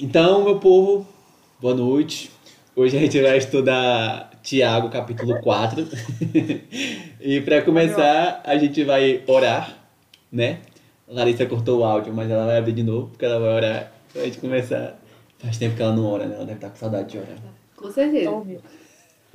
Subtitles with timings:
[0.00, 1.04] Então, meu povo,
[1.60, 2.30] boa noite.
[2.76, 5.84] Hoje a gente vai estudar Tiago, capítulo 4.
[7.20, 9.76] e para começar, a gente vai orar,
[10.30, 10.60] né?
[11.08, 14.22] Larissa cortou o áudio, mas ela vai abrir de novo, porque ela vai orar pra
[14.22, 15.00] gente começar.
[15.40, 16.36] Faz tempo que ela não ora, né?
[16.36, 17.38] Ela deve estar com saudade de orar.
[17.74, 18.30] Com certeza.
[18.30, 18.62] Óbvio.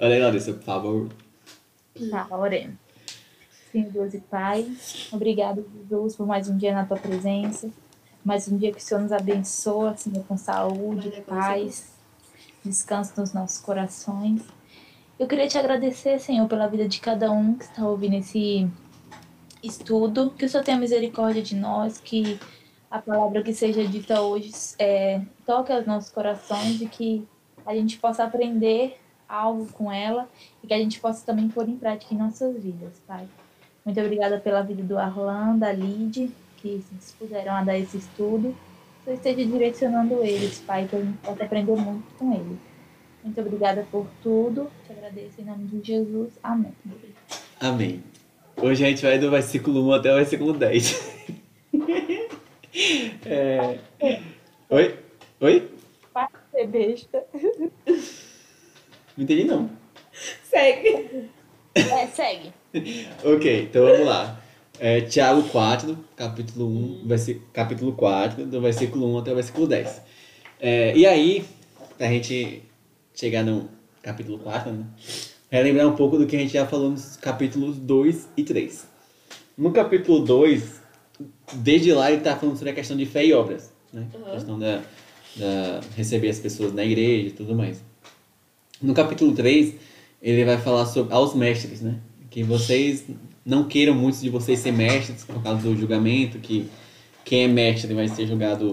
[0.00, 1.08] Olha aí, Larissa, por favor.
[2.10, 2.76] Tá, oremos.
[3.70, 4.66] Senhor Deus e Pai,
[5.12, 7.70] obrigado, Jesus, por mais um dia na tua presença.
[8.22, 11.94] Mais um dia que o Senhor nos abençoa, Senhor, com saúde, paz,
[12.62, 14.42] descanso nos nossos corações.
[15.18, 18.68] Eu queria te agradecer, Senhor, pela vida de cada um que está ouvindo esse
[19.62, 20.34] estudo.
[20.36, 22.38] Que o Senhor tenha misericórdia de nós, que
[22.90, 27.26] a palavra que seja dita hoje é, toque aos nossos corações e que
[27.64, 30.28] a gente possa aprender algo com ela
[30.62, 33.26] e que a gente possa também pôr em prática em nossas vidas, Pai.
[33.82, 38.54] Muito obrigada pela vida do Arlan, da Lid, que se dispuseram a dar esse estudo.
[39.04, 42.58] Você esteja direcionando eles, Pai, que a gente possa aprender muito com eles.
[43.24, 44.70] Muito obrigada por tudo.
[44.86, 46.32] Te agradeço em nome de Jesus.
[46.42, 46.72] Amém.
[47.58, 48.02] Amém.
[48.56, 51.10] Hoje a gente vai do versículo 1 até o versículo 10.
[53.26, 53.78] É...
[54.70, 54.98] Oi?
[55.40, 55.70] Oi?
[56.12, 57.24] Para de ser besta.
[59.16, 59.70] Não entendi não.
[60.44, 61.28] Segue.
[61.72, 62.52] É, segue.
[63.24, 64.39] Ok, então vamos lá.
[64.82, 70.00] É, Tiago 4, capítulo 1, versículo, capítulo 4, do versículo 1 até o versículo 10.
[70.58, 71.44] É, e aí,
[71.98, 72.62] pra gente
[73.14, 73.68] chegar no
[74.02, 74.86] capítulo 4, né?
[75.50, 78.86] Relembrar um pouco do que a gente já falou nos capítulos 2 e 3.
[79.58, 80.80] No capítulo 2,
[81.56, 84.06] desde lá ele tá falando sobre a questão de fé e obras, né?
[84.14, 84.32] A Uhum.
[84.32, 84.80] questão da,
[85.36, 87.82] da receber as pessoas na igreja e tudo mais.
[88.80, 89.74] No capítulo 3,
[90.22, 91.96] ele vai falar sobre aos mestres, né?
[92.30, 93.04] Que vocês
[93.44, 96.68] não queiram muitos de vocês ser mestres por causa do julgamento, que
[97.24, 98.72] quem é mestre vai ser julgado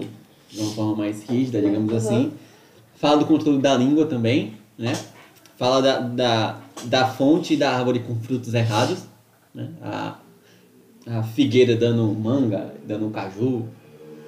[0.50, 1.98] de uma forma mais rígida, digamos Uhum.
[1.98, 2.32] assim.
[2.96, 4.92] Fala do controle da língua também, né?
[5.56, 9.00] Fala da, da, da fonte da árvore com frutos errados,
[9.54, 9.68] né?
[9.82, 10.16] A,
[11.06, 13.64] a figueira dando manga, dando caju.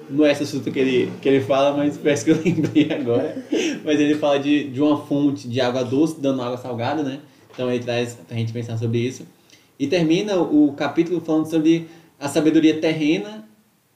[0.09, 3.45] Não é esse assunto que ele, que ele fala, mas parece que eu lembrei agora.
[3.85, 7.19] Mas ele fala de, de uma fonte de água doce dando água salgada, né?
[7.53, 9.25] Então ele traz pra gente pensar sobre isso.
[9.79, 11.87] E termina o capítulo falando sobre
[12.19, 13.47] a sabedoria terrena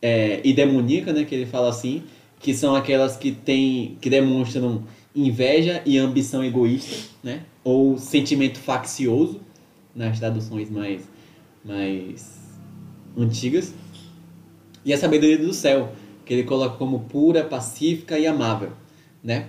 [0.02, 1.24] é, e demoníaca, né?
[1.24, 2.04] Que ele fala assim,
[2.40, 4.84] que são aquelas que tem, que demonstram
[5.16, 7.44] inveja e ambição egoísta, né?
[7.64, 9.40] Ou sentimento faccioso,
[9.96, 11.04] nas traduções mais,
[11.64, 12.40] mais
[13.18, 13.74] antigas.
[14.84, 15.94] E a sabedoria do céu,
[16.26, 18.72] que ele coloca como pura, pacífica e amável,
[19.24, 19.48] né?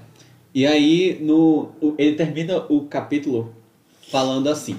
[0.54, 3.52] E aí no, ele termina o capítulo
[4.10, 4.76] falando assim: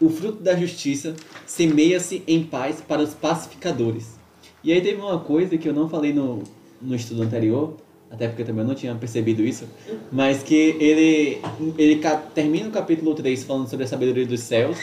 [0.00, 1.14] O fruto da justiça
[1.46, 4.14] semeia-se em paz para os pacificadores.
[4.62, 6.42] E aí teve uma coisa que eu não falei no,
[6.80, 7.76] no estudo anterior,
[8.10, 9.66] até porque também eu não tinha percebido isso,
[10.10, 11.38] mas que ele,
[11.76, 12.00] ele
[12.34, 14.78] termina o capítulo 3 falando sobre a sabedoria dos céus,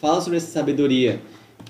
[0.00, 1.20] fala sobre essa sabedoria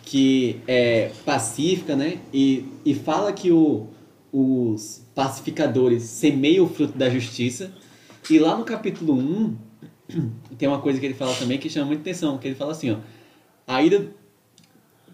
[0.03, 2.19] que é pacífica, né?
[2.33, 3.87] E, e fala que o,
[4.33, 7.73] os pacificadores semeiam o fruto da justiça.
[8.31, 9.57] E lá no capítulo 1,
[10.59, 12.91] tem uma coisa que ele fala também que chama muita atenção, que ele fala assim,
[12.91, 12.99] ó,
[13.67, 14.11] a ira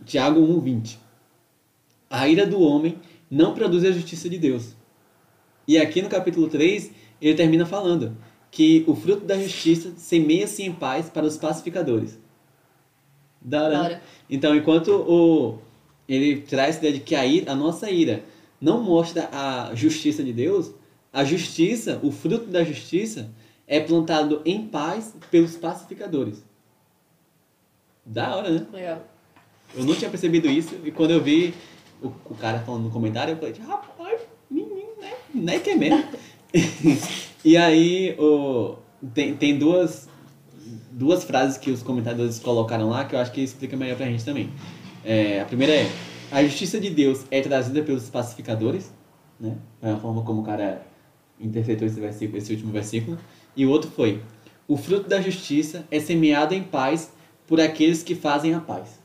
[0.05, 0.97] Tiago 1:20.
[2.09, 2.99] A ira do homem
[3.31, 4.75] não produz a justiça de Deus.
[5.67, 6.91] E aqui no capítulo 3,
[7.21, 8.17] ele termina falando
[8.51, 12.19] que o fruto da justiça semeia-se em paz para os pacificadores.
[13.41, 14.03] Da hora.
[14.31, 15.59] Então, enquanto o
[16.09, 18.23] ele traz a ideia de que a, ira, a nossa ira
[18.61, 20.73] não mostra a justiça de Deus,
[21.13, 23.31] a justiça, o fruto da justiça,
[23.67, 26.45] é plantado em paz pelos pacificadores.
[28.05, 28.67] Da hora, né?
[28.73, 29.03] Legal.
[29.75, 31.55] Eu não tinha percebido isso e quando eu vi
[32.03, 34.21] o, o cara falando no comentário, eu falei, rapaz,
[34.51, 35.13] menino, né?
[35.35, 36.05] Não é que é mesmo.
[37.45, 38.77] e aí o,
[39.15, 40.09] tem, tem duas,
[40.93, 44.25] duas frases que os comentadores colocaram lá que eu acho que explica melhor pra gente
[44.25, 44.51] também.
[45.05, 45.91] É, a primeira é,
[46.31, 48.93] a justiça de Deus é trazida pelos pacificadores,
[49.39, 49.57] né?
[49.83, 50.87] É a forma como o cara
[51.41, 53.19] interpretou esse versículo, esse último versículo.
[53.57, 54.21] E o outro foi,
[54.67, 57.13] o fruto da justiça é semeado em paz
[57.47, 58.99] por aqueles que fazem a paz.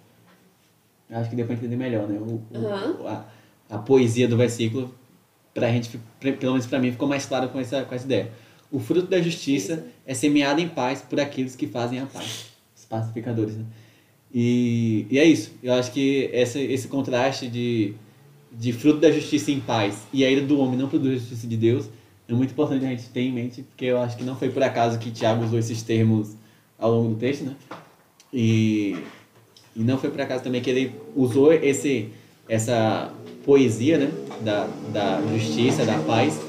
[1.10, 2.18] Acho que deu pra entender melhor, né?
[2.20, 3.26] O, o- Aham.
[3.70, 4.94] a, a poesia do versículo,
[5.54, 8.32] pra gente, pelo menos pra mim, ficou mais claro com essa, com essa ideia.
[8.72, 12.46] O fruto da justiça é semeado em paz por aqueles que fazem a paz.
[12.78, 13.66] Os pacificadores, né?
[14.34, 15.52] E, e é isso.
[15.64, 17.96] Eu acho que essa, esse contraste de,
[18.52, 21.48] de fruto da justiça em paz e a ira do homem não produz a justiça
[21.48, 21.90] de Deus
[22.30, 24.62] é muito importante a gente ter em mente, porque eu acho que não foi por
[24.62, 26.36] acaso que Tiago usou esses termos
[26.78, 27.56] ao longo do texto, né?
[28.32, 28.96] E,
[29.76, 32.10] e não foi por acaso também que ele usou esse,
[32.48, 33.12] essa
[33.44, 34.12] poesia, né?
[34.42, 36.40] Da, da justiça, da paz,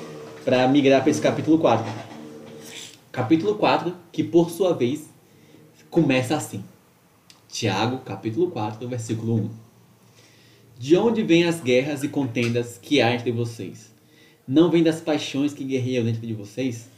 [0.44, 1.90] para migrar para esse capítulo 4.
[3.10, 5.08] Capítulo 4, que por sua vez
[5.88, 6.62] começa assim.
[7.48, 9.50] Tiago, capítulo 4, versículo 1.
[10.78, 13.90] De onde vêm as guerras e contendas que há entre vocês?
[14.50, 16.88] Não vem das paixões que guerreiam dentro de vocês?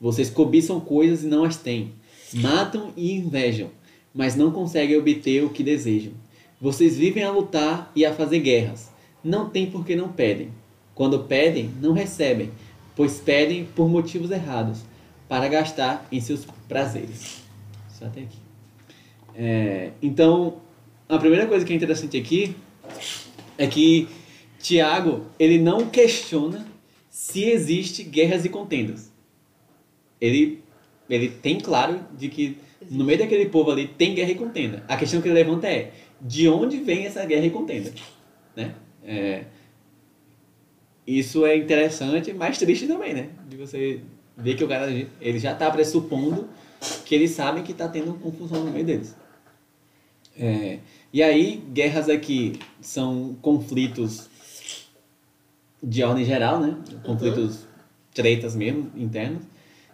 [0.00, 1.92] Vocês cobiçam coisas e não as têm.
[2.34, 3.70] Matam e invejam,
[4.12, 6.12] mas não conseguem obter o que desejam.
[6.60, 8.90] Vocês vivem a lutar e a fazer guerras.
[9.22, 10.48] Não têm porque não pedem.
[10.96, 12.50] Quando pedem, não recebem,
[12.96, 14.80] pois pedem por motivos errados,
[15.28, 17.40] para gastar em seus prazeres.
[17.88, 18.38] Só até aqui.
[19.32, 20.56] É, então,
[21.08, 22.56] a primeira coisa que é interessante aqui
[23.56, 24.08] é que
[24.58, 26.74] Tiago ele não questiona
[27.16, 29.10] se existe guerras e contendas.
[30.20, 30.62] Ele,
[31.08, 32.58] ele tem claro de que
[32.90, 34.84] no meio daquele povo ali tem guerra e contenda.
[34.86, 37.90] A questão que ele levanta é de onde vem essa guerra e contenda,
[38.54, 38.74] né?
[39.02, 39.44] É,
[41.06, 43.30] isso é interessante, mas triste também, né?
[43.48, 44.02] De você
[44.36, 44.86] ver que o cara
[45.18, 46.46] ele já está pressupondo
[47.06, 49.16] que eles sabem que está tendo confusão no meio deles.
[50.38, 50.80] É,
[51.10, 54.28] e aí, guerras aqui são conflitos
[55.86, 56.76] de ordem geral, né?
[57.04, 57.68] Conflitos, uhum.
[58.12, 59.42] tretas mesmo, internos.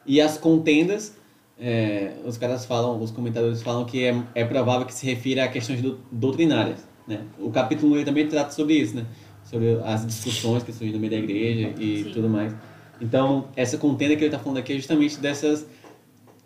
[0.07, 1.15] E as contendas,
[1.61, 5.49] é, os caras falam, os comentadores falam que é, é provável que se refira a
[5.49, 7.21] questões do, doutrinárias, né?
[7.39, 9.05] O capítulo 1 também trata sobre isso, né?
[9.45, 12.11] Sobre as discussões que surgem no meio da igreja e Sim.
[12.15, 12.55] tudo mais.
[12.99, 15.67] Então, essa contenda que ele está falando aqui é justamente dessas,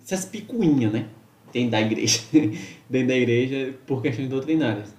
[0.00, 1.06] dessas picuinhas, né?
[1.52, 2.20] Tem da igreja,
[2.90, 4.92] dentro da igreja, por questões doutrinárias.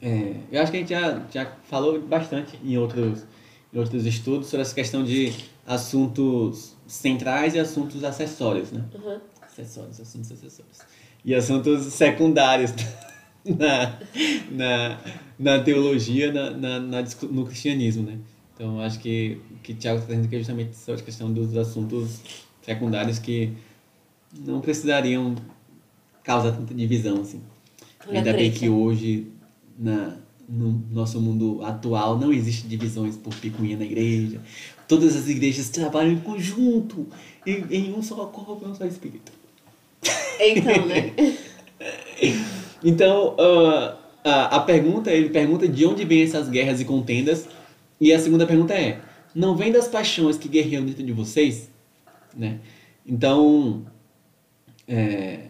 [0.00, 3.24] É, eu acho que a gente já, já falou bastante em outros,
[3.72, 5.32] em outros estudos sobre essa questão de
[5.66, 8.84] assuntos centrais e assuntos acessórios, né?
[8.94, 9.18] Uhum.
[9.42, 10.78] Acessórios, assuntos acessórios.
[11.24, 12.72] E assuntos secundários
[13.44, 13.98] na,
[14.50, 15.00] na,
[15.38, 18.18] na teologia, na, na, na, no cristianismo, né?
[18.54, 21.56] Então, acho que o que Tiago está dizendo aqui é justamente sobre a questão dos
[21.56, 22.20] assuntos
[22.62, 23.52] secundários que
[24.36, 25.36] não precisariam
[26.24, 27.40] causar tanta divisão, assim.
[28.08, 29.28] Ainda bem que hoje,
[29.78, 30.16] na,
[30.48, 34.40] no nosso mundo atual, não existe divisões por picuinha na igreja.
[34.88, 37.06] Todas as igrejas trabalham em conjunto,
[37.46, 39.30] em, em um só corpo, em um só espírito.
[40.40, 41.12] Então, né?
[42.82, 47.46] então, uh, a, a pergunta, ele pergunta de onde vêm essas guerras e contendas.
[48.00, 49.00] E a segunda pergunta é,
[49.34, 51.70] não vem das paixões que guerreiam dentro de vocês?
[52.36, 52.60] Né?
[53.06, 53.84] Então,
[54.86, 55.40] é,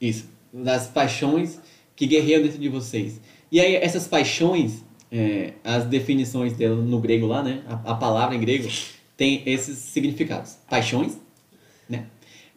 [0.00, 1.58] isso, das paixões
[1.96, 3.20] que guerreiam dentro de vocês.
[3.50, 7.62] E aí, essas paixões, é, as definições dela no grego lá, né?
[7.66, 8.68] A, a, palavra em grego
[9.16, 11.18] tem esses significados: paixões,
[11.88, 12.06] né?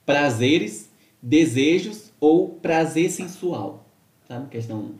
[0.06, 0.90] Prazeres,
[1.22, 3.88] desejos ou prazer sensual,
[4.28, 4.50] sabe?
[4.50, 4.92] Questão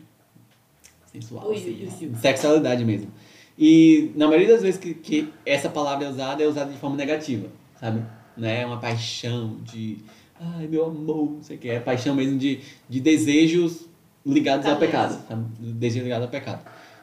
[1.12, 2.16] sensual, ui, assim, ui, ui.
[2.16, 3.12] sexualidade mesmo.
[3.58, 6.96] E na maioria das vezes que, que essa palavra é usada, é usada de forma
[6.96, 7.48] negativa,
[7.78, 8.02] sabe?
[8.34, 8.62] Né?
[8.62, 9.98] É uma paixão de,
[10.40, 13.89] ai meu amor, não sei o que, é paixão mesmo de, de desejos
[14.24, 14.92] ligados tá ao mesmo.
[14.92, 15.44] pecado, sabe?
[15.58, 16.60] Desejos ligados ao pecado.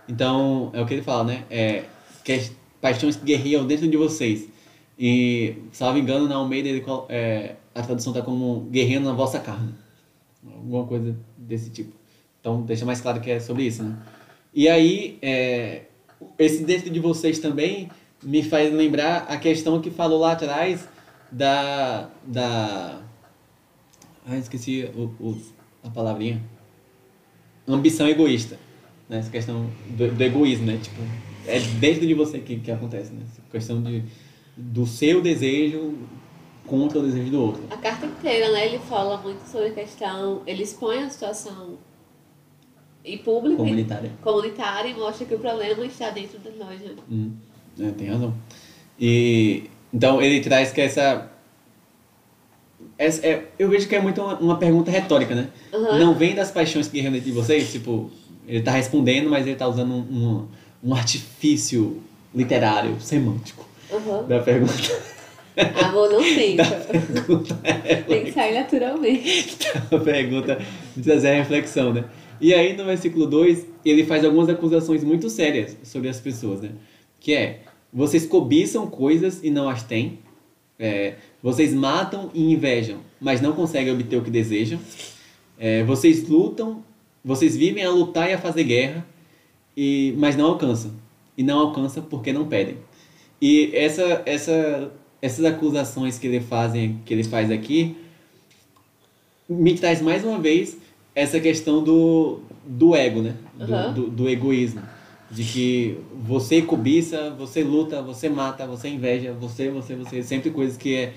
[0.08, 1.44] Então, é o que ele fala, né?
[1.50, 1.84] É,
[2.24, 4.48] que paixões que guerreiam dentro de vocês.
[4.98, 9.74] E, salvo engano, na Almeida, ele, é, a tradução está como guerreando na vossa carne.
[10.46, 11.94] Alguma coisa desse tipo.
[12.40, 13.98] Então, deixa mais claro que é sobre isso, né?
[14.54, 15.84] E aí, é,
[16.40, 17.90] esse dentro de vocês também
[18.24, 20.88] me faz lembrar a questão que falou lá atrás
[21.32, 22.10] da.
[22.26, 23.02] da
[24.26, 25.42] ah, esqueci o, o,
[25.84, 26.42] a palavrinha.
[27.68, 28.58] Ambição egoísta
[29.10, 29.20] né?
[29.20, 30.80] Essa questão do, do, egoísmo, né?
[30.82, 31.02] Tipo,
[31.46, 33.22] é dentro de você que, que acontece, né?
[33.26, 34.04] Essa questão de,
[34.56, 35.96] do seu desejo
[36.66, 37.64] contra o desejo do outro.
[37.70, 38.68] A carta inteira, né?
[38.68, 40.42] Ele fala muito sobre a questão...
[40.46, 41.78] Ele expõe a situação
[43.06, 44.12] e pública comunitária.
[44.14, 46.96] E, comunitária e mostra que o problema está dentro de nós, né?
[47.10, 47.32] Hum,
[47.80, 48.34] é, tem razão.
[49.00, 49.70] E...
[49.94, 51.32] Então, ele traz que essa...
[52.98, 55.50] essa é, eu vejo que é muito uma, uma pergunta retórica, né?
[55.72, 56.00] Uhum.
[56.00, 58.10] Não vem das paixões que realmente de vocês, tipo,
[58.48, 60.48] ele está respondendo, mas ele está usando um, um,
[60.90, 62.02] um, artifício
[62.34, 64.28] literário, semântico uhum.
[64.28, 64.74] da pergunta.
[65.86, 66.64] Amor não fica.
[67.64, 69.68] É, Tem que sair naturalmente.
[69.92, 70.60] a pergunta
[70.96, 72.06] de trazer a reflexão, né?
[72.40, 76.72] E aí no versículo 2, ele faz algumas acusações muito sérias sobre as pessoas, né?
[77.20, 77.60] Que é,
[77.92, 80.20] vocês cobiçam coisas e não as têm.
[80.80, 81.16] É,
[81.48, 84.80] vocês matam e invejam, mas não conseguem obter o que desejam.
[85.58, 86.84] É, vocês lutam
[87.28, 89.06] vocês vivem a lutar e a fazer guerra,
[89.76, 90.94] e, mas não alcançam.
[91.38, 92.78] E não alcançam porque não pedem.
[93.42, 97.98] E essa, essa, essas acusações que ele, fazem, que ele faz aqui
[99.50, 100.78] me traz mais uma vez
[101.14, 103.36] essa questão do, do ego, né?
[103.56, 103.94] Do, uhum.
[103.94, 104.82] do, do, egoísmo.
[105.30, 110.24] De que você cobiça, você luta, você mata, você inveja, você, você, você.
[110.24, 111.14] Sempre coisas que é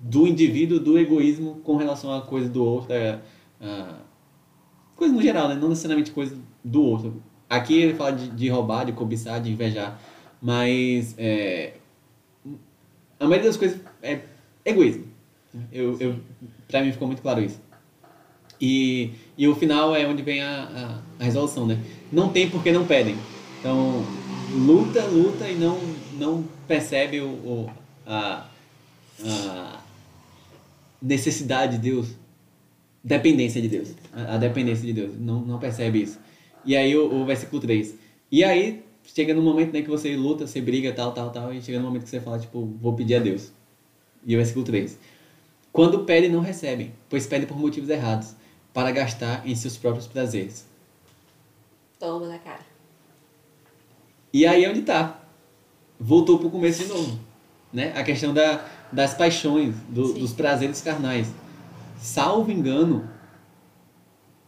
[0.00, 2.92] do indivíduo, do egoísmo com relação a coisa do outro.
[2.92, 3.18] É,
[3.60, 3.94] a,
[4.94, 5.54] coisa no geral, né?
[5.54, 7.22] Não necessariamente coisa do outro.
[7.48, 10.00] Aqui ele fala de, de roubar, de cobiçar, de invejar.
[10.40, 11.74] Mas é,
[13.18, 14.20] a maioria das coisas é
[14.64, 15.04] egoísmo.
[15.72, 16.16] Eu, eu,
[16.68, 17.60] pra mim ficou muito claro isso.
[18.60, 21.78] E, e o final é onde vem a, a, a resolução, né?
[22.12, 23.16] Não tem porque não pedem.
[23.60, 24.04] Então,
[24.52, 25.78] luta, luta e não,
[26.18, 27.70] não percebe o, o
[28.06, 28.46] a
[31.06, 32.08] necessidade de Deus,
[33.02, 36.18] dependência de Deus, a, a dependência de Deus, não, não percebe isso.
[36.64, 37.94] E aí o, o versículo 3.
[38.30, 41.62] E aí chega no momento né, que você luta, você briga, tal, tal, tal, e
[41.62, 43.52] chega no momento que você fala, tipo, vou pedir a Deus.
[44.26, 44.98] E o versículo 3.
[45.72, 48.34] Quando pedem, não recebem, pois pedem por motivos errados,
[48.72, 50.66] para gastar em seus próprios prazeres.
[51.98, 52.66] Toma na cara.
[54.32, 55.22] E aí é onde tá.
[55.98, 57.18] Voltou pro começo de novo.
[57.72, 57.92] Né?
[57.96, 61.28] A questão da, das paixões, do, dos prazeres carnais.
[61.98, 63.08] Salvo engano,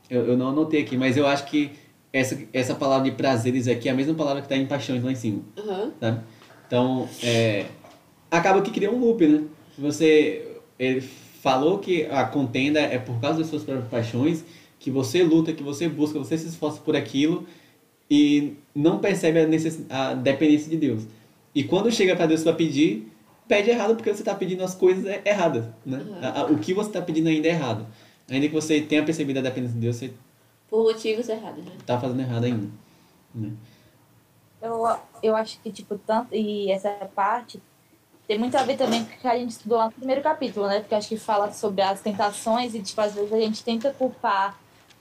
[0.09, 1.73] eu, eu não anotei aqui, mas eu acho que
[2.13, 5.13] essa, essa palavra de prazeres aqui é a mesma palavra que está em paixões lá
[5.13, 5.43] em cima.
[5.57, 5.93] Uhum.
[6.01, 6.21] Sabe?
[6.67, 7.67] Então, é,
[8.31, 9.45] acaba que cria um loop, né?
[9.79, 10.45] Você
[10.79, 11.01] ele
[11.43, 14.45] falou que a contenda é por causa das suas próprias paixões,
[14.79, 17.47] que você luta, que você busca, você se esforça por aquilo
[18.11, 19.81] e não percebe a, necess...
[19.91, 21.05] a dependência de Deus.
[21.59, 23.13] E quando chega para Deus para pedir,
[23.49, 25.99] pede errado porque você está pedindo as coisas erradas, né?
[25.99, 26.55] Uhum.
[26.55, 27.85] O que você está pedindo ainda é errado.
[28.31, 30.13] Ainda que você tenha percebido a dependência de Deus, você
[30.71, 31.73] Por motivos errados, né?
[31.85, 32.69] tá fazendo errado ainda.
[33.35, 33.51] Né?
[34.63, 34.85] Eu,
[35.21, 36.33] eu acho que, tipo, tanto.
[36.33, 37.61] E essa parte
[38.29, 40.69] tem muito a ver também com o que a gente estudou lá no primeiro capítulo,
[40.69, 40.79] né?
[40.79, 44.57] Porque acho que fala sobre as tentações e, tipo, às vezes a gente tenta culpar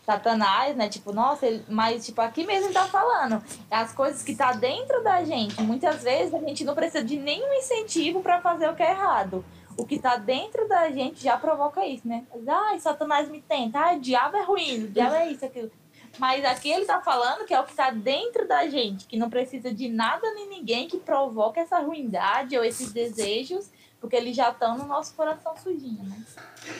[0.07, 0.87] Satanás, né?
[0.87, 1.65] Tipo, nossa, ele...
[1.67, 3.43] mas, tipo, aqui mesmo tá falando.
[3.69, 5.61] As coisas que tá dentro da gente.
[5.61, 9.43] Muitas vezes a gente não precisa de nenhum incentivo para fazer o que é errado.
[9.77, 12.23] O que tá dentro da gente já provoca isso, né?
[12.47, 13.79] Ai, Satanás me tenta.
[13.79, 15.69] Ai, diabo é ruim, o diabo é isso, aquilo.
[16.17, 19.29] Mas aqui ele tá falando que é o que tá dentro da gente, que não
[19.29, 24.49] precisa de nada nem ninguém que provoque essa ruindade ou esses desejos, porque eles já
[24.49, 26.23] estão no nosso coração sujinho, né?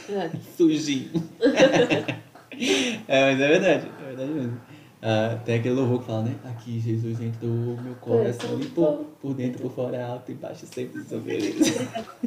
[0.10, 0.38] É.
[0.56, 1.12] Sujinho.
[3.08, 4.62] é, mas é verdade, é verdade mesmo.
[5.02, 6.36] Ah, tem aquele louvor que fala, né?
[6.46, 11.22] Aqui Jesus entrou, meu coração limpou, por dentro, por fora, alto e baixo, sempre sou
[11.22, 11.56] feliz.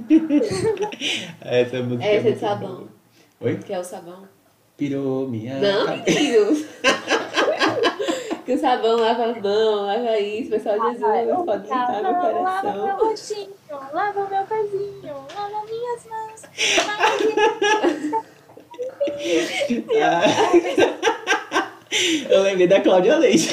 [1.43, 2.75] Essa música É esse muito de sabão.
[2.77, 2.89] boa.
[3.41, 3.57] Oi?
[3.59, 4.23] Que é o sabão.
[4.77, 6.67] Pirou minha Não, cabeça.
[8.47, 12.73] que o sabão lava a mão, lava isso, pessoal Jesus não pode limpar meu Lava
[12.73, 12.97] meu coração.
[12.99, 13.49] rostinho,
[13.93, 16.43] lava meu pezinho, lava minhas mãos,
[16.87, 18.25] lava
[20.03, 21.71] Ah.
[22.31, 23.49] Eu lembrei da Cláudia Leite.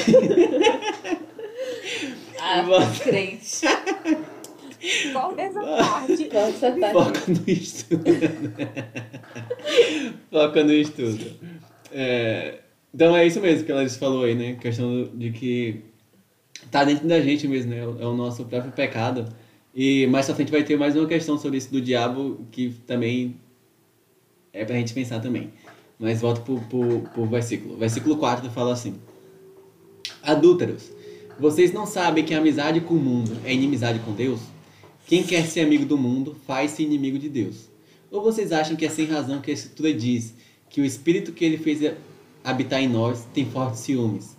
[2.40, 2.64] Ah,
[3.02, 3.66] crente.
[5.12, 6.30] qual dessa parte.
[6.32, 6.90] Nossa, tá.
[6.92, 8.04] Foca no estudo.
[10.30, 11.26] Foca no estudo.
[11.92, 12.60] É,
[12.94, 14.56] então é isso mesmo que ela falou aí, né?
[14.60, 15.82] Questão de que
[16.70, 17.80] tá dentro da gente mesmo, né?
[17.80, 19.28] É o nosso próprio pecado.
[19.74, 23.36] E mais pra frente vai ter mais uma questão sobre isso do diabo que também
[24.58, 25.52] é pra gente pensar também.
[25.98, 27.76] Mas volta pro, pro, pro versículo.
[27.76, 28.96] Versículo 4 fala assim:
[30.22, 30.90] Adúlteros,
[31.38, 34.40] vocês não sabem que a amizade com o mundo é inimizade com Deus?
[35.06, 37.68] Quem quer ser amigo do mundo faz-se inimigo de Deus.
[38.10, 40.34] Ou vocês acham que é sem razão que a Escritura diz
[40.68, 41.94] que o Espírito que ele fez
[42.44, 44.36] habitar em nós tem fortes ciúmes?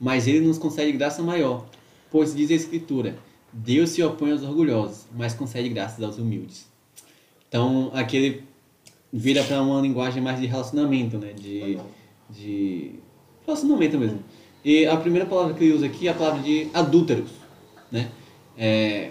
[0.00, 1.66] Mas ele nos concede graça maior,
[2.10, 3.16] pois diz a Escritura:
[3.52, 6.66] Deus se opõe aos orgulhosos, mas concede graças aos humildes.
[7.48, 8.47] Então, aqui ele
[9.12, 11.32] vira para uma linguagem mais de relacionamento, né?
[11.32, 11.78] De,
[12.30, 12.92] de
[13.46, 14.22] relacionamento mesmo.
[14.64, 17.30] E a primeira palavra que ele usa aqui é a palavra de adúlteros,
[17.90, 18.10] né?
[18.56, 19.10] É,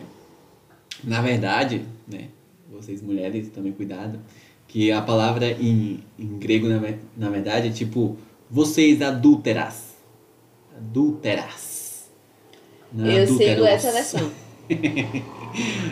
[1.03, 2.29] na verdade, né?
[2.71, 4.19] Vocês mulheres também cuidado,
[4.67, 6.79] que a palavra em, em grego na,
[7.15, 8.17] na verdade é tipo
[8.49, 9.95] vocês adúlteras,
[10.75, 12.09] adúlteras.
[12.93, 13.67] Não é Eu sigo adúlteros.
[13.67, 14.31] essa versão.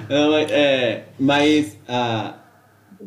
[0.10, 2.45] Mas, é, mas a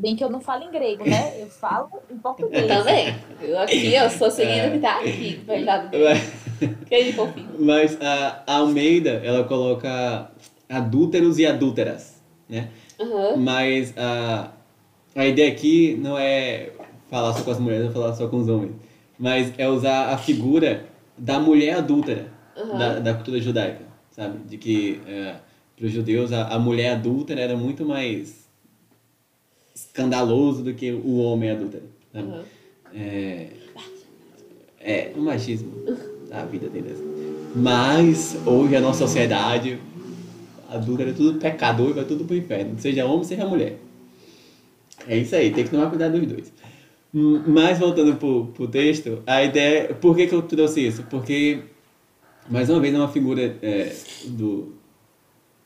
[0.00, 1.40] Bem que eu não falo em grego, né?
[1.40, 2.66] Eu falo em português.
[2.68, 3.16] Também.
[3.42, 4.68] Eu aqui, eu sou seguindo É.
[4.68, 5.40] o que tá aqui.
[5.44, 6.20] Verdade dele.
[6.86, 7.48] Que é de fofinho.
[7.58, 10.30] Mas a Almeida, ela coloca
[10.68, 12.68] adúlteros e adúlteras, né?
[13.00, 13.36] Aham.
[13.36, 14.52] Mas a,
[15.16, 16.70] a ideia aqui não é
[17.10, 18.74] falar só com as mulheres, é falar só com os homens.
[19.18, 20.84] Mas é usar a figura
[21.16, 22.78] da mulher adúltera Aham.
[22.78, 24.38] da, da cultura judaica, sabe?
[24.46, 25.00] De que
[25.76, 28.47] para os judeus a, a mulher adúltera era muito mais
[29.86, 31.82] escandaloso do que o homem sabe?
[32.14, 32.44] Aham.
[32.94, 33.48] É,
[34.80, 35.72] é o machismo
[36.28, 36.98] da vida deles.
[37.54, 39.78] Mas hoje a nossa sociedade
[40.68, 42.78] adúltero é tudo pecador e vai tudo pro inferno.
[42.78, 43.78] Seja homem, seja mulher.
[45.06, 46.52] É isso aí, tem que tomar cuidado dos dois.
[47.14, 49.94] Hum, mas voltando pro, pro texto, a ideia.
[49.94, 51.02] Por que, que eu trouxe isso?
[51.04, 51.60] Porque,
[52.50, 54.74] mais uma vez, é uma figura é, do,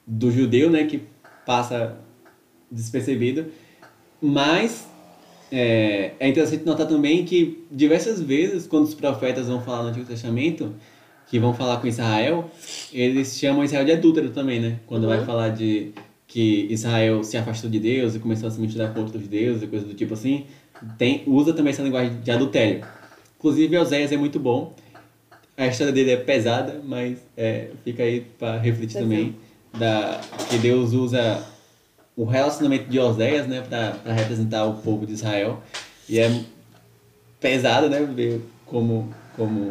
[0.06, 1.02] do judeu, né, que
[1.44, 1.98] passa
[2.70, 3.46] despercebido.
[4.22, 4.86] Mas
[5.50, 10.06] é, é interessante notar também que diversas vezes, quando os profetas vão falar no Antigo
[10.06, 10.72] Testamento,
[11.26, 12.50] que vão falar com Israel,
[12.92, 14.78] eles chamam Israel de adúltero também, né?
[14.86, 15.08] Quando uhum.
[15.10, 15.92] vai falar de
[16.26, 19.66] que Israel se afastou de Deus e começou a se misturar com outros deuses e
[19.66, 20.46] coisas do tipo assim,
[20.96, 22.84] tem, usa também essa linguagem de adultério.
[23.38, 24.74] Inclusive, Oséias é muito bom.
[25.56, 29.36] A história dele é pesada, mas é, fica aí para refletir também
[29.78, 31.42] da, que Deus usa
[32.16, 35.62] o relacionamento de Oséias né, para representar o povo de Israel.
[36.08, 36.42] E é
[37.40, 39.70] pesado né, ver como, como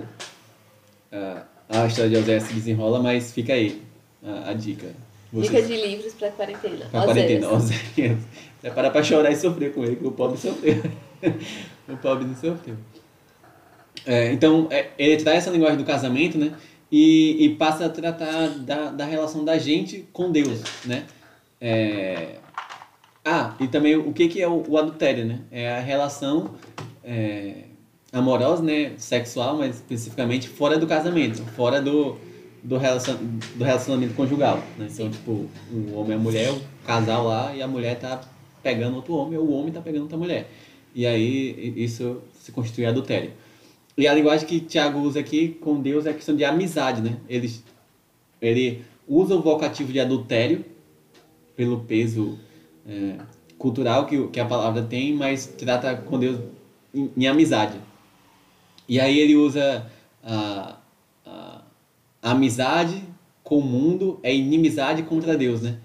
[1.12, 3.82] uh, a história de Oséias se desenrola, mas fica aí
[4.24, 4.88] a, a dica.
[5.32, 5.52] Vocês.
[5.52, 6.86] Dica de livros para quarentena.
[6.92, 8.18] Para quarentena, Oséias.
[8.64, 10.84] É para para chorar e sofrer com ele, que o pobre sofreu.
[11.90, 12.76] o pobre não sofreu.
[14.06, 16.54] É, então, é, ele traz essa linguagem do casamento, né?
[16.92, 21.06] E, e passa a tratar da, da relação da gente com Deus, né?
[21.62, 22.40] É...
[23.24, 25.42] Ah, e também o que, que é o, o adultério, né?
[25.52, 26.56] É a relação
[27.04, 27.66] é,
[28.12, 28.94] amorosa, né?
[28.98, 32.18] Sexual, mas especificamente fora do casamento, fora do,
[32.64, 33.16] do, relacion,
[33.56, 34.88] do relacionamento conjugal, né?
[34.92, 38.22] Então, tipo, o homem e a mulher, o casal lá, e a mulher tá
[38.64, 40.50] pegando outro homem, ou o homem tá pegando outra mulher.
[40.96, 43.32] E aí isso se constitui adultério.
[43.96, 47.18] E a linguagem que Tiago usa aqui com Deus é a questão de amizade, né?
[47.30, 47.54] Ele,
[48.42, 50.66] ele usa o vocativo de adultério
[51.62, 52.40] pelo peso
[52.88, 53.18] é,
[53.56, 56.40] cultural que, que a palavra tem, mas trata com Deus
[56.92, 57.78] em, em amizade.
[58.90, 59.86] E aí ele usa
[60.24, 60.78] a,
[61.24, 61.62] a,
[62.20, 63.04] a, amizade
[63.44, 65.78] com o mundo é inimizade contra Deus, né?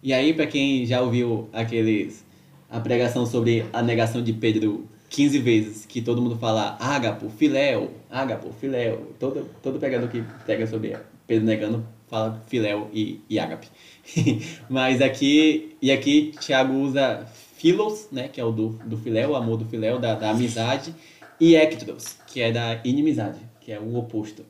[0.00, 2.24] E aí, para quem já ouviu aqueles
[2.70, 7.90] a pregação sobre a negação de Pedro 15 vezes, que todo mundo fala ágapo, filéu,
[8.08, 13.68] ágapo, filéu, todo, todo pregador que prega sobre Pedro negando fala filéu e, e ágape.
[14.68, 19.36] Mas aqui, e aqui Tiago usa filos, né, que é o do, do filéu, o
[19.36, 20.94] amor do filéu, da, da amizade,
[21.40, 24.44] e ectros, que é da inimizade, que é o oposto.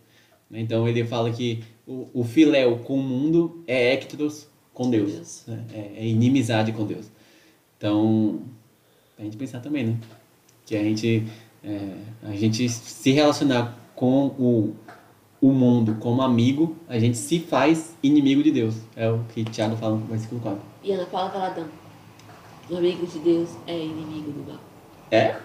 [0.50, 5.44] Então ele fala que o, o filéu com o mundo é ectros com Deus, Deus.
[5.46, 5.64] Né?
[5.72, 7.10] É, é, inimizade com Deus.
[7.78, 8.42] Então,
[9.18, 9.96] a gente pensar também, né?
[10.66, 11.24] Que a gente,
[11.62, 14.74] é, a gente se relacionar com o
[15.44, 18.76] o mundo como amigo, a gente se faz inimigo de Deus.
[18.96, 20.58] É o que Tiago fala no versículo 4.
[20.82, 21.66] E Ana Paula Valadão.
[22.70, 24.60] O amigo de Deus é inimigo do mal.
[25.10, 25.36] É?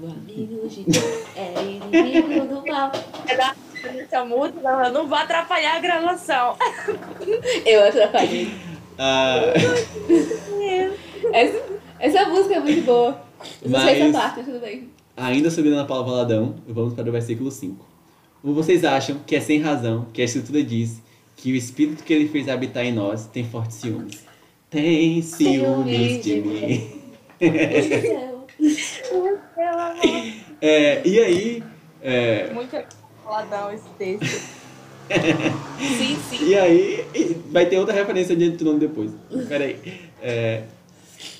[0.00, 2.92] O amigo de Deus é inimigo do mal.
[3.28, 6.56] É essa música, eu não vou atrapalhar a gravação.
[7.66, 8.54] Eu atrapalhei.
[8.96, 9.52] Ah.
[11.34, 11.62] essa,
[11.98, 13.20] essa música é muito boa.
[13.62, 14.88] Não Mas, sei essa parte, tudo bem.
[15.14, 17.91] Ainda subindo na Paula Valadão, vamos para o versículo 5.
[18.42, 21.00] Ou vocês acham que é sem razão que a Escritura diz
[21.36, 24.24] que o Espírito que ele fez habitar em nós tem fortes ciúmes?
[24.68, 27.00] Tem ciúmes de mim.
[30.60, 31.62] é, e aí.
[32.00, 32.52] É...
[32.52, 32.76] Muito
[33.22, 34.62] faladão esse texto.
[35.78, 36.48] sim, sim.
[36.48, 37.04] E aí,
[37.50, 39.12] vai ter outra referência de nome depois.
[39.48, 39.78] Peraí.
[40.20, 40.64] É,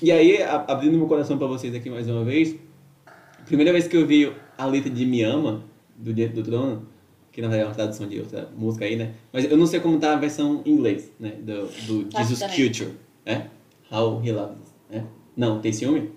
[0.01, 2.55] e aí, abrindo meu coração para vocês aqui mais uma vez,
[3.45, 5.63] primeira vez que eu vi a letra de Me Ama,
[5.95, 6.87] do Diante do Trono,
[7.33, 9.13] que na verdade é uma tradução de outra música aí, né?
[9.33, 11.31] Mas eu não sei como tá a versão em inglês, né?
[11.41, 12.91] Do, do Jesus Culture,
[13.25, 13.49] né?
[13.91, 15.03] How He Loves Us, né?
[15.35, 16.11] Não, tem ciúme?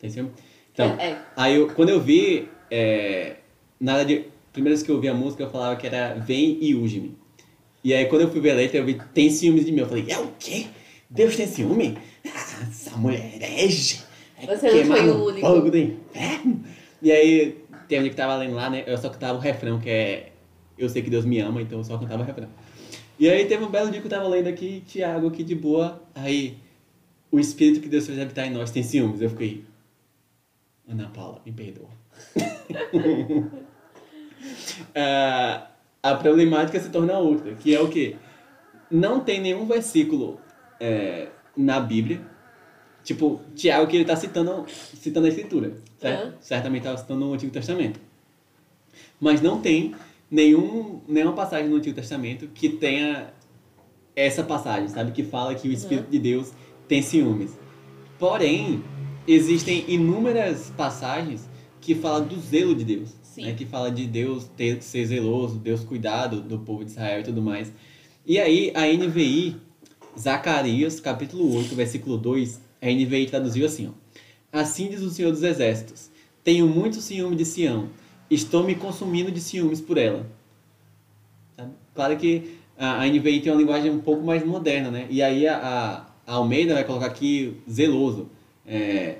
[0.00, 0.32] Tem ciúme?
[0.72, 1.18] Então, é, é.
[1.36, 3.36] aí eu, quando eu vi, é,
[3.80, 4.24] nada de...
[4.52, 7.16] Primeira vez que eu ouvi a música, eu falava que era Vem e Use-me.
[7.84, 9.80] E aí quando eu fui ver a letra, eu vi Tem ciúmes de mim.
[9.80, 10.66] Eu falei, é o quê?
[11.08, 11.96] Deus tem ciúme?
[12.26, 14.00] Ah, essa mulher é herege.
[14.44, 15.40] Você não foi o único.
[15.46, 16.64] Fogo do inferno.
[17.00, 18.82] E aí, tem um que tava lendo lá, né?
[18.86, 20.31] Eu só cantava o refrão, que é
[20.84, 22.48] eu sei que Deus me ama, então eu só cantava refrão.
[23.18, 26.02] E aí teve um belo dia que eu tava lendo aqui, Tiago aqui de boa,
[26.14, 26.56] aí
[27.30, 29.20] o Espírito que Deus fez habitar em nós tem ciúmes.
[29.20, 29.64] Eu fiquei,
[30.88, 31.88] Ana Paula, me perdoa.
[34.94, 35.62] uh,
[36.02, 38.16] a problemática se torna outra, que é o quê?
[38.90, 40.40] Não tem nenhum versículo
[40.80, 42.20] é, na Bíblia,
[43.04, 46.26] tipo, Tiago que ele está citando, citando a Escritura, certo?
[46.26, 46.32] Uhum.
[46.40, 48.00] Certamente está citando o Antigo Testamento.
[49.20, 49.94] Mas não tem
[50.32, 53.34] nenhum, nenhuma passagem no Antigo Testamento que tenha
[54.16, 55.12] essa passagem, sabe?
[55.12, 56.10] Que fala que o Espírito uhum.
[56.10, 56.52] de Deus
[56.88, 57.50] tem ciúmes.
[58.18, 58.82] Porém,
[59.28, 61.48] existem inúmeras passagens
[61.82, 63.22] que falam do zelo de Deus.
[63.36, 67.20] Né, que fala de Deus ter, ser zeloso, Deus cuidar do, do povo de Israel
[67.20, 67.72] e tudo mais.
[68.26, 69.56] E aí a NVI,
[70.18, 73.92] Zacarias, capítulo 8, versículo 2, a NVI traduziu assim, ó.
[74.52, 76.10] Assim diz o Senhor dos Exércitos,
[76.44, 77.88] tenho muito ciúme de Sião,
[78.34, 80.26] estou me consumindo de ciúmes por ela.
[81.56, 81.72] Sabe?
[81.94, 85.06] Claro que a, a NVI tem uma linguagem um pouco mais moderna, né?
[85.10, 88.28] E aí a, a, Almeida vai colocar aqui zeloso,
[88.66, 89.18] é,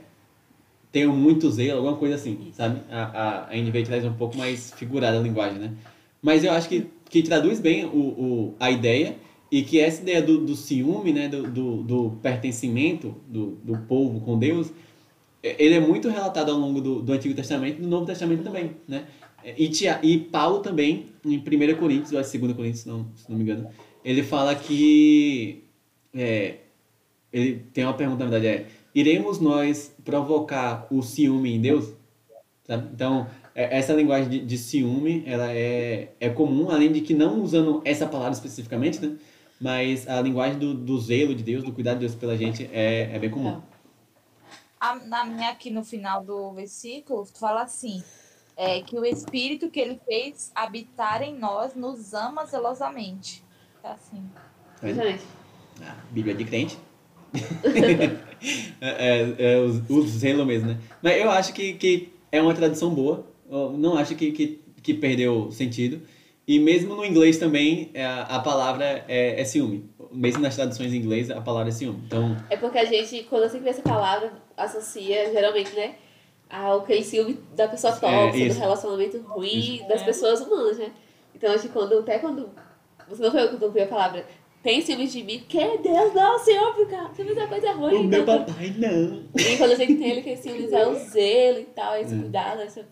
[0.91, 2.81] tenho muito zelo, alguma coisa assim, sabe?
[2.91, 5.73] A, a, a NVI traz um pouco mais figurada a linguagem, né?
[6.21, 9.17] Mas eu acho que, que traduz bem o, o, a ideia
[9.51, 14.21] e que essa ideia do, do ciúme, né, do, do, do pertencimento do, do povo
[14.21, 14.73] com Deus,
[15.43, 18.77] ele é muito relatado ao longo do, do Antigo Testamento e do Novo Testamento também,
[18.87, 19.05] né?
[19.45, 23.29] E, Tia, e Paulo também, em 1 Coríntios, ou é 2 Coríntios, se não, se
[23.29, 23.69] não me engano,
[24.05, 25.65] ele fala que...
[26.15, 26.59] é,
[27.33, 28.67] ele tem uma pergunta, na verdade, é...
[28.95, 31.93] Iremos nós provocar o ciúme em Deus?
[32.65, 32.91] Sabe?
[32.95, 37.43] Então, é- essa linguagem de, de ciúme, ela é, é comum, além de que não
[37.43, 39.17] usando essa palavra especificamente, né?
[39.61, 43.11] Mas a linguagem do, do zelo de Deus, do cuidado de Deus pela gente, é,
[43.15, 43.61] é bem comum.
[44.83, 48.03] A- na minha aqui no final do versículo, fala assim:
[48.57, 53.43] é, que o Espírito que ele fez habitar em nós nos ama zelosamente.
[53.81, 54.23] Tá assim.
[54.81, 55.01] Tá vendo?
[55.01, 55.25] Exatamente.
[55.83, 56.79] Ah, Bíblia de crente.
[58.81, 60.79] é, é, é o, o zelo mesmo, né?
[61.01, 63.25] Mas eu acho que, que é uma tradução boa.
[63.49, 66.03] Eu não acho que, que, que perdeu sentido.
[66.47, 69.89] E mesmo no inglês também, é, a, a palavra é, é ciúme.
[70.11, 72.03] Mesmo nas traduções em inglês, a palavra é ciúme.
[72.07, 75.95] Então, É porque a gente, quando você vê essa palavra, associa geralmente, né?
[76.51, 78.57] Ao aquele ciúme da pessoa tóxica, isso.
[78.57, 80.05] do relacionamento ruim Isso, das é.
[80.05, 80.93] pessoas humanas, né?
[81.35, 82.51] Então, acho que quando, até quando.
[83.09, 84.27] Você não foi eu que ouviu a palavra.
[84.63, 87.09] Tem ciúme de mim, porque Deus não, Senhor, fica.
[87.09, 87.95] Você fez uma coisa ruim.
[87.97, 89.25] o meu então, papai não.
[89.35, 92.19] E quando a gente tem ele que ciúmes é o zelo e tal, esse É.
[92.19, 92.87] cuidado, essa.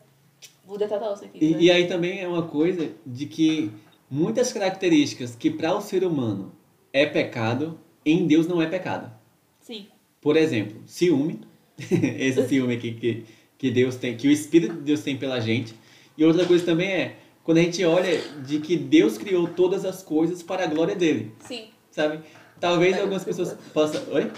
[0.70, 1.44] Muda total isso aqui.
[1.44, 1.56] E, né?
[1.62, 3.72] e aí também é uma coisa de que
[4.08, 6.52] muitas características que para o ser humano
[6.92, 9.12] é pecado, em Deus não é pecado.
[9.58, 9.88] Sim.
[10.20, 11.40] Por exemplo, ciúme.
[11.90, 13.24] Esse ciúme aqui que,
[13.58, 15.74] que Deus tem, que o Espírito de Deus tem pela gente.
[16.16, 20.04] E outra coisa também é quando a gente olha de que Deus criou todas as
[20.04, 21.64] coisas para a glória dele, Sim.
[21.90, 22.20] sabe?
[22.60, 24.02] Talvez algumas pessoas possam.
[24.12, 24.30] Oi?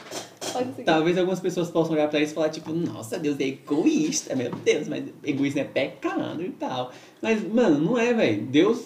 [0.85, 4.51] Talvez algumas pessoas possam olhar para isso e falar, tipo, nossa, Deus é egoísta, meu
[4.51, 6.93] Deus, mas egoísmo é pecado e tal.
[7.23, 8.43] Mas, mano, não é, velho.
[8.43, 8.85] Deus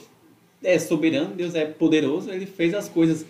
[0.63, 3.27] é soberano, Deus é poderoso, ele fez as coisas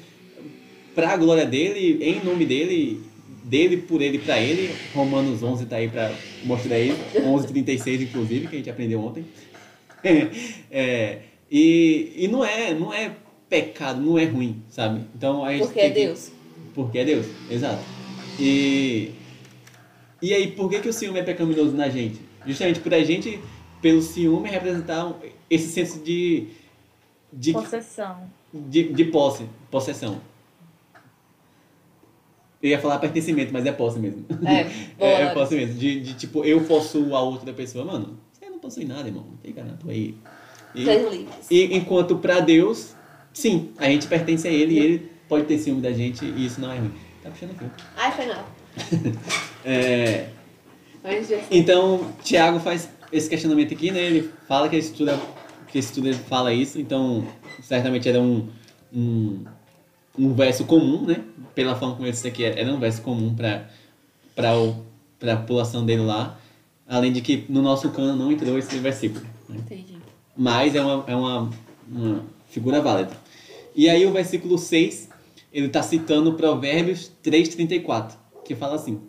[0.94, 3.02] para a glória dele, em nome dele,
[3.44, 4.74] dele, por ele, para ele.
[4.94, 6.12] Romanos 11 tá aí para
[6.44, 6.98] mostrar isso.
[7.14, 9.24] 11:36 inclusive, que a gente aprendeu ontem.
[10.70, 13.10] É, e, e não é, não é
[13.48, 15.02] pecado, não é ruim, sabe?
[15.14, 16.32] Então a gente Porque é tem que- Deus.
[16.74, 17.82] porque é Deus, exato.
[18.40, 19.12] E,
[20.20, 22.20] e aí, por que, que o ciúme é pecaminoso na gente?
[22.46, 23.38] Justamente por a gente,
[23.80, 25.14] pelo ciúme, representar
[25.48, 26.48] esse senso de,
[27.32, 28.18] de, Possessão.
[28.52, 30.20] de, de posse, possessão.
[32.62, 34.24] Eu ia falar pertencimento, mas é posse mesmo.
[34.44, 34.64] É,
[34.98, 35.10] boa.
[35.10, 35.74] É, é posse mesmo.
[35.78, 37.84] De, de tipo, eu possuo a outra pessoa.
[37.84, 39.26] Mano, você não possui nada, irmão.
[39.42, 40.16] Fica na tua aí.
[40.74, 40.84] E,
[41.50, 42.95] e enquanto pra Deus,
[43.36, 46.60] sim, a gente pertence a Ele e Ele pode ter ciúme da gente e isso
[46.60, 46.92] não é ruim.
[47.22, 47.64] Tá puxando aqui.
[47.96, 48.44] Ai, foi não.
[49.68, 50.28] É,
[51.50, 54.00] então, Tiago faz esse questionamento aqui, né?
[54.00, 55.12] Ele fala que esse estudo,
[55.68, 57.26] que esse estudo fala isso, então
[57.62, 58.48] certamente era um,
[58.92, 59.44] um,
[60.18, 61.24] um verso comum, né?
[61.54, 63.68] Pela forma como ele disse aqui, era um verso comum para
[64.42, 66.38] a população dele lá.
[66.88, 69.24] Além de que no nosso cano não entrou esse versículo.
[69.48, 69.58] Né?
[69.58, 69.96] entendi.
[70.36, 71.50] mas é uma, é uma,
[71.88, 73.12] uma figura válida.
[73.76, 75.10] E aí o versículo 6,
[75.52, 79.00] ele está citando Provérbios 3,34, que fala assim,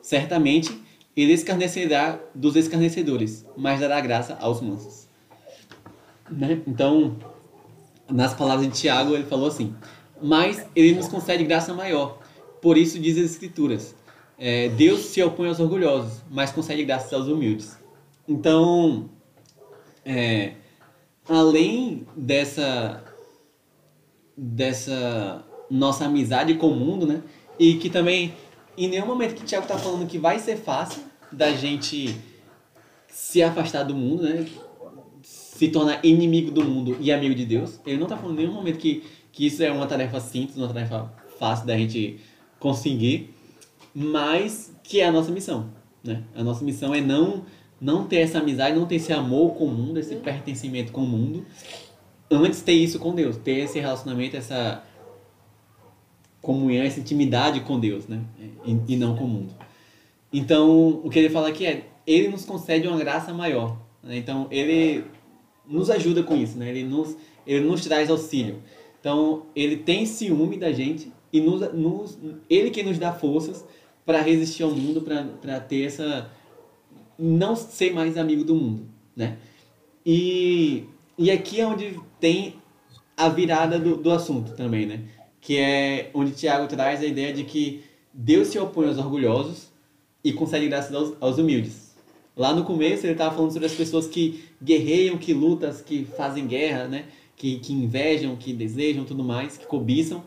[0.00, 0.70] Certamente
[1.16, 5.08] ele escarnecerá dos escarnecedores, mas dará graça aos mansos.
[6.30, 6.60] Né?
[6.66, 7.16] Então,
[8.08, 9.74] nas palavras de Tiago, ele falou assim,
[10.22, 12.18] Mas ele nos concede graça maior,
[12.60, 13.96] por isso diz as escrituras,
[14.38, 17.78] é, Deus se opõe aos orgulhosos, mas concede graça aos humildes.
[18.28, 19.08] Então,
[20.04, 20.52] é,
[21.26, 23.02] além dessa
[24.36, 27.22] dessa nossa amizade com o mundo, né?
[27.58, 28.34] E que também
[28.76, 32.14] em nenhum momento que o Thiago tá falando que vai ser fácil da gente
[33.08, 34.46] se afastar do mundo, né?
[35.22, 37.80] Se tornar inimigo do mundo e amigo de Deus.
[37.86, 40.68] Ele não tá falando em nenhum momento que, que isso é uma tarefa simples, uma
[40.68, 42.18] tarefa fácil da gente
[42.58, 43.34] conseguir,
[43.94, 45.70] mas que é a nossa missão,
[46.02, 46.24] né?
[46.34, 47.44] A nossa missão é não
[47.80, 51.06] não ter essa amizade, não ter esse amor com o mundo, esse pertencimento com o
[51.06, 51.44] mundo,
[52.30, 54.82] antes ter isso com Deus, ter esse relacionamento, essa
[56.40, 58.22] comunhão, essa intimidade com Deus, né?
[58.64, 59.54] E, e não com o mundo.
[60.32, 64.18] Então, o que ele fala aqui é, ele nos concede uma graça maior, Né?
[64.18, 65.04] Então, ele
[65.66, 66.68] nos ajuda com isso, né?
[66.68, 68.62] Ele nos, ele nos traz auxílio.
[69.00, 73.64] Então, ele tem ciúme da gente e nos, nos, ele que nos dá forças
[74.04, 75.02] para resistir ao mundo,
[75.40, 76.30] para ter essa...
[77.18, 79.38] Não ser mais amigo do mundo, né?
[80.04, 80.84] E,
[81.16, 82.54] e aqui é onde tem
[83.14, 85.00] a virada do, do assunto também, né?
[85.42, 87.84] Que é onde Tiago traz a ideia de que
[88.14, 89.68] Deus se opõe aos orgulhosos
[90.24, 91.94] e concede graças aos, aos humildes.
[92.34, 96.46] Lá no começo ele estava falando sobre as pessoas que guerreiam, que lutam, que fazem
[96.46, 97.04] guerra, né?
[97.36, 100.24] Que, que invejam, que desejam tudo mais, que cobiçam.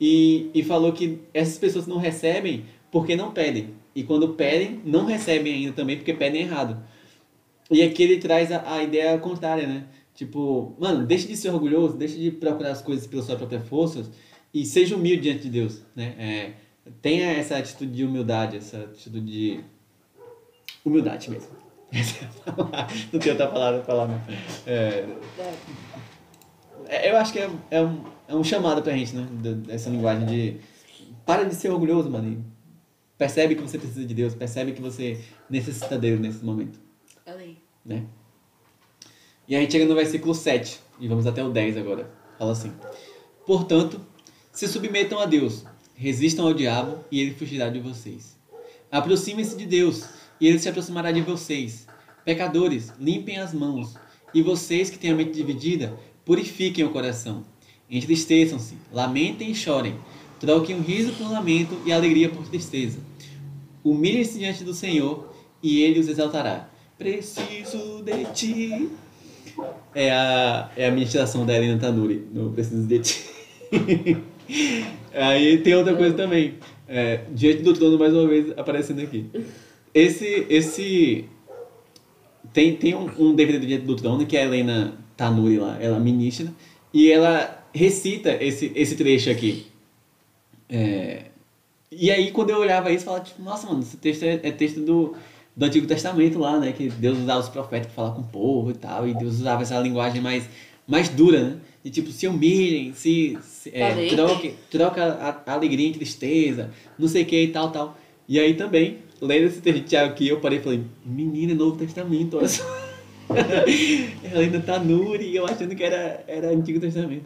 [0.00, 3.68] E, e falou que essas pessoas não recebem porque não pedem.
[3.94, 6.82] E quando pedem, não recebem ainda também porque pedem errado.
[7.70, 9.84] E aqui ele traz a, a ideia contrária, né?
[10.16, 14.10] Tipo, mano, deixe de ser orgulhoso, deixe de procurar as coisas pelas suas próprias forças
[14.52, 16.14] e seja humilde diante de Deus, né?
[16.18, 16.52] É,
[17.02, 19.60] tenha essa atitude de humildade, essa atitude de
[20.82, 21.50] humildade mesmo.
[23.12, 24.22] não tem outra palavra pra falar, não.
[24.66, 25.06] É,
[26.86, 29.28] é, eu acho que é, é, um, é um chamado pra gente, né?
[29.68, 30.56] Essa linguagem de
[31.26, 32.42] para de ser orgulhoso, mano.
[33.18, 36.80] percebe que você precisa de Deus, percebe que você necessita dele nesse momento.
[37.26, 37.58] Amém.
[37.84, 38.06] Né?
[39.48, 42.10] E a gente chega no versículo 7, e vamos até o 10 agora.
[42.36, 42.72] Fala assim:
[43.46, 44.00] Portanto,
[44.50, 48.36] se submetam a Deus, resistam ao diabo, e ele fugirá de vocês.
[48.90, 50.04] Aproximem-se de Deus,
[50.40, 51.86] e ele se aproximará de vocês.
[52.24, 53.94] Pecadores, limpem as mãos,
[54.34, 57.44] e vocês que têm a mente dividida, purifiquem o coração.
[57.88, 59.96] Entristeçam-se, lamentem e chorem.
[60.40, 62.98] Troquem o riso por lamento e alegria por tristeza.
[63.84, 65.32] Humilhem-se diante do Senhor,
[65.62, 66.68] e ele os exaltará.
[66.98, 68.90] Preciso de ti
[69.94, 73.24] é a, é a ministração da Helena Tanuri no Preciso de Ti.
[75.12, 76.54] Aí tem outra coisa também.
[76.88, 79.26] É, Diante do Trono, mais uma vez, aparecendo aqui.
[79.92, 80.46] Esse.
[80.48, 81.24] esse
[82.52, 85.78] tem, tem um, um DVD do Diante do Trono que é a Helena Tanuri lá,
[85.80, 86.52] ela ministra,
[86.92, 89.66] e ela recita esse, esse trecho aqui.
[90.68, 91.24] É,
[91.90, 94.50] e aí, quando eu olhava isso, eu falava, tipo, nossa, mano, esse texto é, é
[94.50, 95.14] texto do
[95.56, 96.72] do Antigo Testamento lá, né?
[96.72, 99.62] Que Deus usava os profetas para falar com o povo e tal, e Deus usava
[99.62, 100.44] essa linguagem mais,
[100.86, 101.56] mais dura, né?
[101.82, 107.08] E tipo, se humilhem, se, se é, troque, troca a, a, alegria em tristeza, não
[107.08, 107.96] sei o que e tal, tal.
[108.28, 111.54] E aí também, lendo esse texto de Tiago aqui, eu parei e falei, menina, é
[111.54, 112.64] Novo Testamento, olha só.
[114.22, 117.24] Ela ainda tá nuri, eu achando que era, era Antigo Testamento.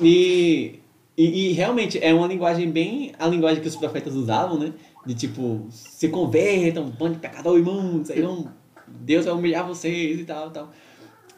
[0.00, 0.80] E,
[1.16, 4.72] e, e realmente é uma linguagem bem a linguagem que os profetas usavam, né?
[5.06, 8.48] De tipo, se convertam, um bando de pecador imundo, aí vão,
[8.86, 10.70] Deus vai humilhar vocês e tal, tal.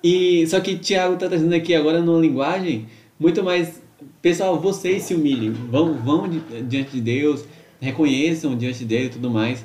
[0.02, 2.86] E, só que Tiago está trazendo aqui agora numa linguagem
[3.18, 3.80] muito mais,
[4.20, 6.28] pessoal, vocês se humilhem, vão, vão
[6.68, 7.44] diante de Deus,
[7.80, 9.64] reconheçam diante dele e tudo mais.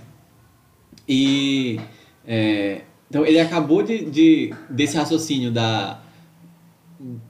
[1.08, 1.80] E,
[2.26, 6.02] é, então ele acabou de, de, desse raciocínio da,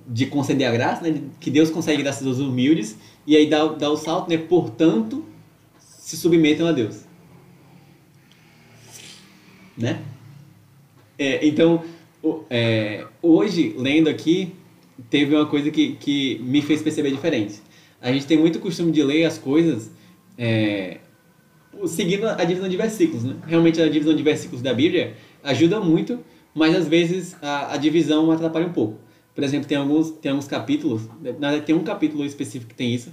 [0.07, 3.89] de conceder a graça, né, que Deus consegue graças aos humildes, e aí dá, dá
[3.89, 5.23] o salto, né, portanto,
[6.07, 7.01] se submetam a Deus.
[9.77, 10.01] Né?
[11.19, 11.83] É, então,
[12.49, 14.55] é, hoje, lendo aqui,
[15.09, 17.61] teve uma coisa que, que me fez perceber diferente.
[18.01, 19.91] A gente tem muito costume de ler as coisas
[20.37, 20.99] é,
[21.85, 23.25] seguindo a divisão de versículos.
[23.25, 23.35] Né?
[23.45, 26.23] Realmente, a divisão de versículos da Bíblia ajuda muito,
[26.55, 28.97] mas às vezes a, a divisão atrapalha um pouco.
[29.35, 31.01] Por exemplo, tem alguns, tem alguns capítulos,
[31.65, 33.11] tem um capítulo específico que tem isso,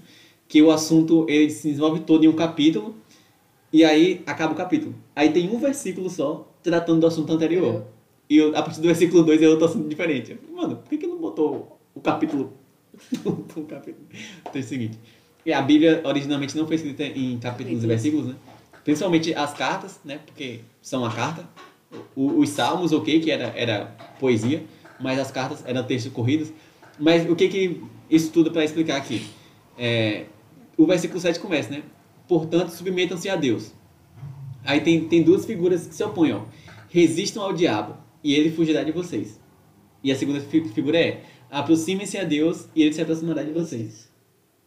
[0.48, 2.94] que o assunto ele se desenvolve todo em um capítulo
[3.72, 4.94] e aí acaba o capítulo.
[5.16, 7.82] Aí tem um versículo só tratando do assunto anterior.
[7.90, 7.94] É.
[8.30, 10.38] E eu, a partir do versículo 2 é outro assunto diferente.
[10.54, 12.52] Mano, por que, que não botou o capítulo?
[13.24, 14.06] o capítulo.
[14.40, 14.98] Então é o seguinte.
[15.44, 18.34] E a Bíblia originalmente não foi escrita em capítulos e versículos, né?
[18.82, 20.18] Principalmente as cartas, né?
[20.24, 21.46] Porque são a carta.
[22.16, 23.86] O, os salmos, ok, que era, era
[24.18, 24.64] poesia,
[25.00, 26.52] mas as cartas eram textos corridos.
[26.98, 29.26] Mas o que que isso tudo para explicar aqui?
[29.76, 30.26] É,
[30.76, 31.82] o versículo 7 começa, né?
[32.26, 33.72] Portanto, submetam-se a Deus.
[34.64, 36.42] Aí tem, tem duas figuras que se opõem, ó.
[36.88, 39.38] Resistam ao diabo e ele fugirá de vocês.
[40.02, 44.10] E a segunda figura é: aproximem-se a Deus e ele se aproximará de vocês.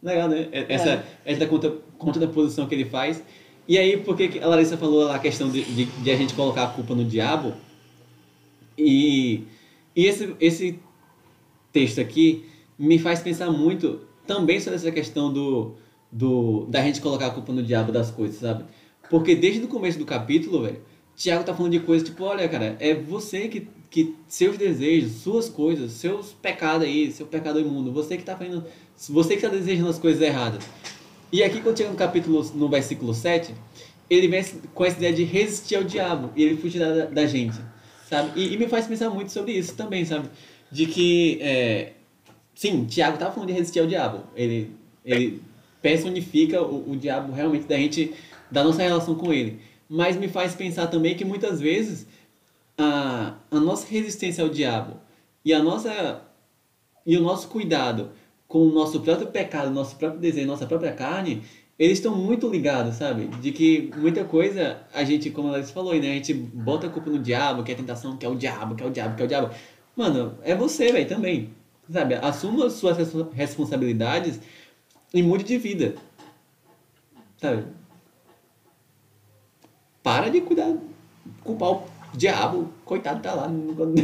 [0.02, 0.48] Legal, né?
[0.52, 1.04] É, essa, é.
[1.24, 3.22] essa contra, contraposição que ele faz.
[3.66, 6.64] E aí, por que a Larissa falou a questão de, de, de, a gente colocar
[6.64, 7.52] a culpa no diabo?
[8.76, 9.44] E,
[9.94, 10.78] e esse, esse
[11.72, 12.44] texto aqui
[12.78, 15.74] me faz pensar muito também sobre essa questão do,
[16.10, 18.64] do da gente colocar a culpa no diabo das coisas, sabe?
[19.10, 20.80] Porque desde o começo do capítulo, velho,
[21.16, 25.48] Tiago tá falando de coisas tipo, olha, cara, é você que, que seus desejos, suas
[25.48, 28.64] coisas, seus pecados aí, seu pecado imundo, você que tá fazendo,
[29.08, 30.64] você que tá desejando as coisas erradas.
[31.32, 33.54] E aqui quando chega no capítulo, no versículo 7,
[34.08, 34.42] ele vem
[34.74, 37.56] com essa ideia de resistir ao diabo e ele fugirá da, da gente.
[38.08, 38.40] sabe?
[38.40, 40.28] E, e me faz pensar muito sobre isso também, sabe?
[40.70, 41.92] De que, é,
[42.54, 44.22] sim, Tiago estava falando de resistir ao diabo.
[44.34, 44.70] Ele,
[45.04, 45.42] ele
[45.80, 48.14] personifica o, o diabo realmente da gente,
[48.50, 49.60] da nossa relação com ele.
[49.88, 52.06] Mas me faz pensar também que muitas vezes
[52.76, 54.96] a, a nossa resistência ao diabo
[55.44, 56.22] e a nossa
[57.06, 58.10] e o nosso cuidado
[58.46, 61.42] com o nosso próprio pecado, nosso próprio desejo, nossa própria carne,
[61.78, 63.26] eles estão muito ligados, sabe?
[63.40, 66.10] De que muita coisa a gente, como a Larissa falou, né?
[66.10, 68.74] A gente bota a culpa no diabo, que é a tentação, que é o diabo,
[68.74, 69.54] que é o diabo, que é o diabo.
[69.94, 71.50] Mano, é você, velho, também.
[71.90, 72.14] Sabe?
[72.14, 72.96] Assuma as suas
[73.32, 74.40] responsabilidades
[75.12, 75.94] e mude de vida.
[77.36, 77.64] Sabe?
[80.02, 80.74] Para de cuidar,
[81.44, 82.72] culpar o diabo.
[82.84, 83.50] Coitado tá lá.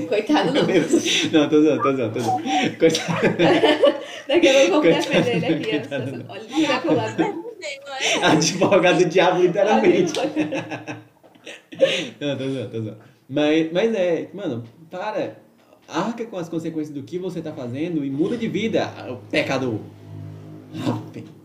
[0.09, 0.62] Coitado não.
[1.33, 2.43] não, tô zoando, tô zoando, tô zoando.
[2.79, 3.95] Coitado.
[4.29, 5.71] Daqui a pouco eu vou defender ele aqui.
[5.71, 7.45] Coitado, Olha, tirar pro lado.
[8.23, 10.12] Advogado do diabo, literalmente.
[12.21, 12.99] não, tô zoando, tô zoando.
[13.29, 15.43] Mas, mas é, mano, para.
[15.87, 18.90] Arca com as consequências do que você tá fazendo e muda de vida,
[19.31, 19.79] pecador.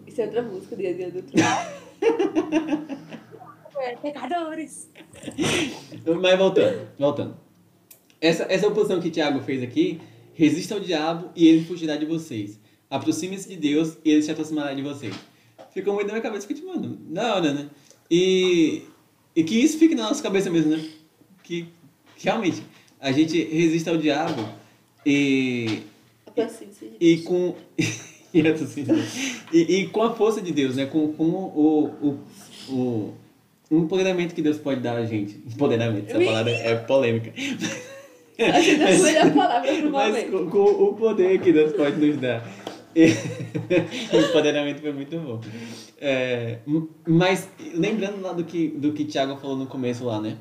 [0.07, 1.23] Isso é outra música do dia do
[3.81, 4.89] É, pecadores.
[6.21, 7.37] Mas voltando, voltando.
[8.19, 10.01] Essa, essa oposição que Tiago fez aqui,
[10.33, 12.59] resista ao diabo e ele fugirá de vocês.
[12.89, 15.15] Aproxime-se de Deus e ele se aproximará de vocês.
[15.71, 17.69] Ficou muito na minha cabeça que, tipo, mano, da hora, né?
[18.11, 18.83] E,
[19.33, 20.85] e que isso fique na nossa cabeça mesmo, né?
[21.41, 21.65] Que,
[22.17, 22.61] realmente
[22.99, 24.47] a gente resista ao diabo
[25.05, 25.83] e.
[26.27, 26.91] Aproxime-se.
[26.99, 27.55] E com.
[29.53, 30.85] e, e com a força de Deus, né?
[30.85, 33.13] Com, com o, o, o,
[33.69, 35.35] o empoderamento que Deus pode dar a gente.
[35.47, 37.33] Empoderamento, essa palavra é polêmica.
[38.39, 40.31] Acho que é a melhor palavra pro Mas momento.
[40.31, 42.47] com, com o poder que Deus pode nos dar.
[42.95, 43.07] E-
[44.15, 45.41] o empoderamento foi muito bom.
[45.99, 46.59] É,
[47.05, 50.37] mas lembrando lá do que, do que Thiago falou no começo lá, né?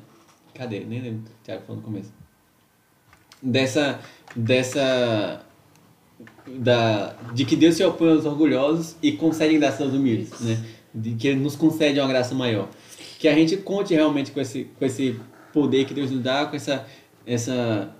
[0.53, 0.79] Cadê?
[0.81, 2.13] Nem lembro o que o Thiago falou no começo.
[3.41, 3.99] Dessa.
[4.35, 5.45] Dessa.
[6.47, 10.61] Da, de que Deus se opõe aos orgulhosos e concede graça aos humildes, né?
[10.93, 12.67] De que Ele nos concede uma graça maior.
[13.17, 15.19] Que a gente conte realmente com esse, com esse
[15.53, 16.85] poder que Deus nos dá, com essa,
[17.25, 17.95] essa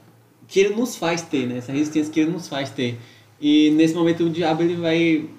[0.48, 1.58] que Ele nos faz ter, né?
[1.58, 2.98] Essa resistência que Ele nos faz ter.
[3.40, 5.30] E nesse momento o diabo ele vai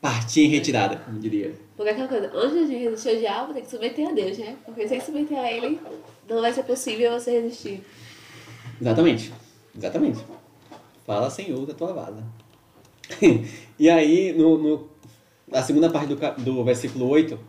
[0.00, 1.54] partir em retirada, como diria.
[1.76, 4.56] Porque aquela coisa, antes de resistir ao diabo, tem que submeter a Deus, né?
[4.64, 5.80] Porque sem submeter a ele,
[6.28, 7.84] não vai ser possível você resistir.
[8.80, 9.32] Exatamente.
[9.76, 10.18] Exatamente.
[11.08, 12.22] Fala, Senhor, da tua vaza.
[13.78, 14.88] e aí, no, no,
[15.50, 17.40] a segunda parte do, do versículo 8,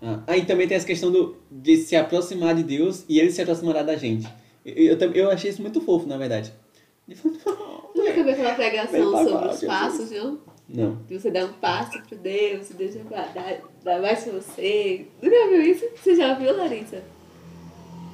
[0.00, 3.42] ah, aí também tem essa questão do, de se aproximar de Deus e ele se
[3.42, 4.26] aproximará da gente.
[4.64, 6.54] Eu, eu, eu achei isso muito fofo, na verdade.
[7.06, 9.66] Nunca viu aquela Bem pregação sobre os Jesus.
[9.66, 10.38] passos, não?
[10.66, 10.94] Não.
[11.06, 15.06] De você dar um passo pro Deus, Deus vai dar, dar mais pra você.
[15.20, 15.84] Nunca viu isso?
[15.96, 17.04] Você já viu, Larissa?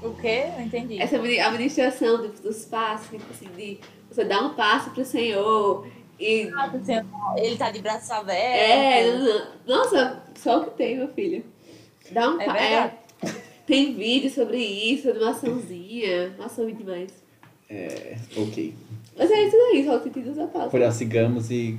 [0.03, 0.47] O quê?
[0.57, 1.01] Não entendi.
[1.01, 3.79] Essa admi- administração dos, dos passos, tipo assim, de
[4.13, 5.87] você dar um passo pro Senhor
[6.19, 6.51] e.
[6.57, 6.71] Ah,
[7.37, 8.61] Ele tá de braços abertos.
[8.61, 9.47] É, não, não.
[9.67, 11.45] nossa, só o que tem, meu filho.
[12.11, 12.93] Dá um É pa- verdade.
[13.67, 16.35] Tem vídeo sobre isso, animaçãozinha.
[16.39, 17.13] Nossa, eu vi demais.
[17.71, 18.75] É, ok.
[19.17, 20.71] Mas é isso aí, só o sentido da palavra.
[20.79, 21.79] Prossigamos e,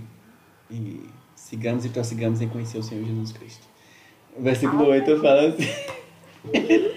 [0.71, 1.01] e
[1.35, 3.67] sigamos e prossigamos em conhecer o Senhor Jesus Cristo.
[4.35, 5.67] O versículo 8 fala assim.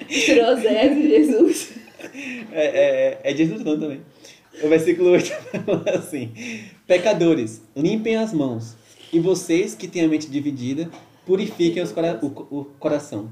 [0.09, 1.73] Tirosés de Jesus.
[2.53, 4.01] É, é, é Jesus não também.
[4.63, 5.31] O versículo 8
[5.67, 6.33] fala assim:
[6.87, 8.75] Pecadores, limpem as mãos,
[9.13, 10.91] e vocês que têm a mente dividida,
[11.27, 13.31] purifiquem os cora o, o coração.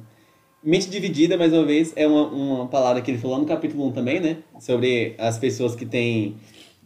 [0.62, 3.92] Mente dividida, mais uma vez, é uma, uma palavra que ele falou no capítulo 1
[3.92, 4.38] também, né?
[4.58, 6.36] Sobre as pessoas que têm,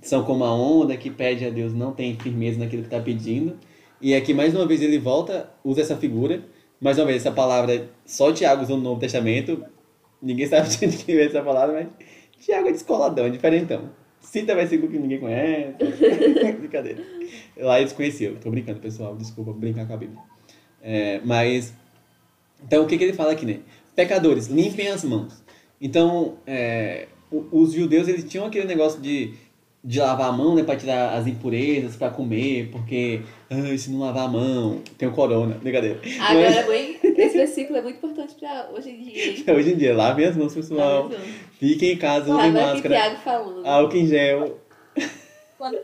[0.00, 3.56] são como a onda, que pede a Deus, não tem firmeza naquilo que está pedindo.
[4.00, 6.42] E aqui, mais uma vez, ele volta, usa essa figura.
[6.80, 9.64] Mais uma vez, essa palavra, só Tiago usou no Novo Testamento.
[10.22, 12.08] Ninguém sabe de onde veio essa palavra, mas
[12.44, 13.90] Tiago é descoladão, é diferentão.
[14.30, 15.74] Cita versículo que ninguém conhece.
[16.60, 17.02] Brincadeira.
[17.56, 18.34] Lá eles conheciam.
[18.36, 19.16] Tô brincando, pessoal.
[19.16, 20.18] Desculpa brincar com a Bíblia.
[20.82, 21.72] É, mas,
[22.62, 23.60] então o que, que ele fala aqui, né?
[23.96, 25.42] Pecadores, limpem as mãos.
[25.80, 29.32] Então, é, os judeus, eles tinham aquele negócio de,
[29.88, 30.62] de lavar a mão, né?
[30.62, 35.12] Pra tirar as impurezas, pra comer, porque ah, se não lavar a mão, tem o
[35.12, 35.54] corona.
[35.54, 35.98] Brincadeira.
[36.20, 39.44] Agora, mãe, esse versículo é muito importante pra hoje em dia?
[39.46, 41.10] Mas, hoje em dia, lavem as mãos, pessoal.
[41.58, 42.94] Fiquem em casa, usem Agora que máscara.
[42.94, 43.66] Tiago falando.
[43.66, 44.58] Álcool em gel.
[45.56, 45.78] Quando,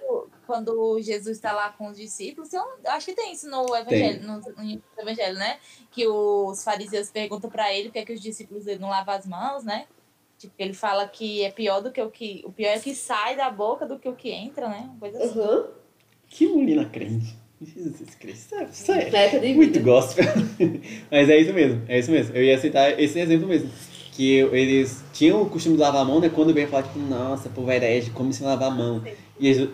[0.46, 4.38] quando Jesus está lá com os discípulos, eu acho que tem isso no evangelho, no,
[4.38, 5.56] no evangelho, né?
[5.90, 9.14] Que os fariseus perguntam para ele por que, é que os discípulos dele não lavam
[9.14, 9.86] as mãos, né?
[10.44, 12.42] Tipo, ele fala que é pior do que o que.
[12.44, 14.90] O pior é que sai da boca do que o que entra, né?
[14.90, 15.38] Uma coisa assim.
[15.38, 15.64] Uhum.
[16.28, 17.34] Que menina crente.
[17.62, 18.56] Jesus Cristo.
[18.70, 20.24] Isso é de muito gospel.
[21.10, 22.36] Mas é isso mesmo, é isso mesmo.
[22.36, 23.70] Eu ia citar esse exemplo mesmo.
[24.12, 26.28] que eles tinham o costume de lavar a mão, né?
[26.28, 29.02] Quando vem falar, tipo, nossa, povo herege, como se lavar a mão.
[29.40, 29.70] E, Jesus,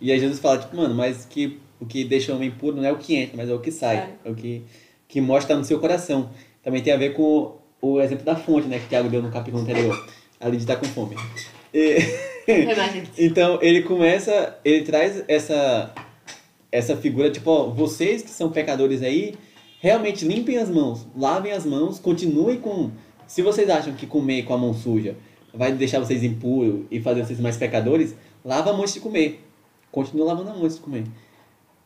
[0.00, 2.84] e aí Jesus fala, tipo, mano, mas que, o que deixa o homem puro não
[2.84, 4.14] é o que entra, mas é o que sai.
[4.24, 4.62] É, o que,
[5.08, 6.30] que mostra no seu coração.
[6.62, 8.78] Também tem a ver com o exemplo da fonte, né?
[8.78, 10.06] Que o Tiago deu no capítulo anterior.
[10.40, 11.16] Ali de estar com fome.
[11.72, 11.98] E...
[13.18, 15.92] então, ele começa, ele traz essa,
[16.70, 19.34] essa figura, tipo, ó, vocês que são pecadores aí,
[19.80, 22.90] realmente limpem as mãos, lavem as mãos, continuem com
[23.26, 25.16] se vocês acham que comer com a mão suja
[25.54, 28.14] vai deixar vocês impuros e fazer vocês mais pecadores,
[28.44, 29.40] lava a mão antes de comer.
[29.90, 31.04] Continua lavando a mão antes de comer.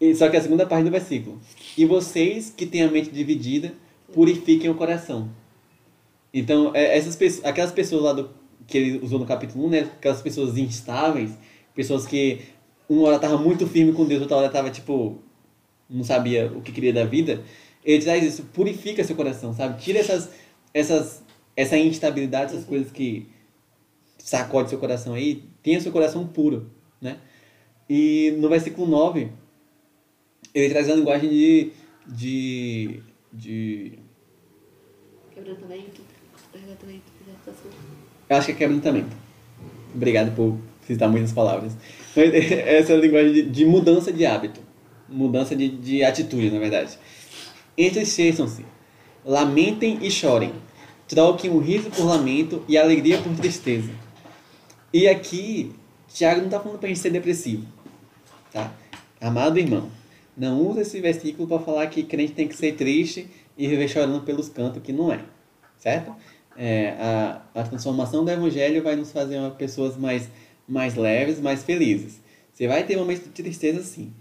[0.00, 1.38] E, só que a segunda parte do versículo.
[1.76, 3.74] E vocês que têm a mente dividida,
[4.12, 5.28] purifiquem o coração.
[6.32, 8.30] Então, é, essas pessoas, aquelas pessoas lá do,
[8.66, 9.80] que ele usou no capítulo 1, né?
[9.80, 11.32] Aquelas pessoas instáveis,
[11.74, 12.40] pessoas que
[12.88, 15.18] uma hora estava muito firme com Deus, outra hora estava tipo,
[15.88, 17.42] não sabia o que queria da vida.
[17.84, 19.80] Ele traz isso, purifica seu coração, sabe?
[19.80, 20.30] Tira essas,
[20.74, 21.22] essas
[21.58, 23.26] essa instabilidade, essas coisas que
[24.16, 26.70] sacode seu coração aí, tenha seu coração puro,
[27.00, 27.18] né?
[27.90, 29.32] E no versículo 9,
[30.54, 31.72] ele traz a linguagem de...
[32.06, 33.02] de,
[33.32, 33.98] de...
[35.32, 36.02] Quebrantamento,
[38.28, 39.16] Eu acho que é quebrantamento.
[39.94, 41.72] Obrigado por citar muitas palavras.
[42.16, 44.60] Essa é a linguagem de, de mudança de hábito.
[45.08, 46.98] Mudança de, de atitude, na verdade.
[47.76, 48.64] Entristeçam-se,
[49.24, 50.52] lamentem e chorem
[51.08, 53.90] troquem o riso por lamento e a alegria por tristeza.
[54.92, 55.74] E aqui,
[56.06, 57.66] Tiago não está falando para gente ser depressivo.
[58.52, 58.72] Tá?
[59.20, 59.90] Amado irmão,
[60.36, 63.26] não usa esse versículo para falar que crente tem que ser triste
[63.56, 65.20] e viver chorando pelos cantos, que não é.
[65.78, 66.14] Certo?
[66.58, 70.28] É, a, a transformação do evangelho vai nos fazer uma, pessoas mais,
[70.66, 72.20] mais leves, mais felizes.
[72.52, 74.12] Você vai ter momentos de tristeza, sim.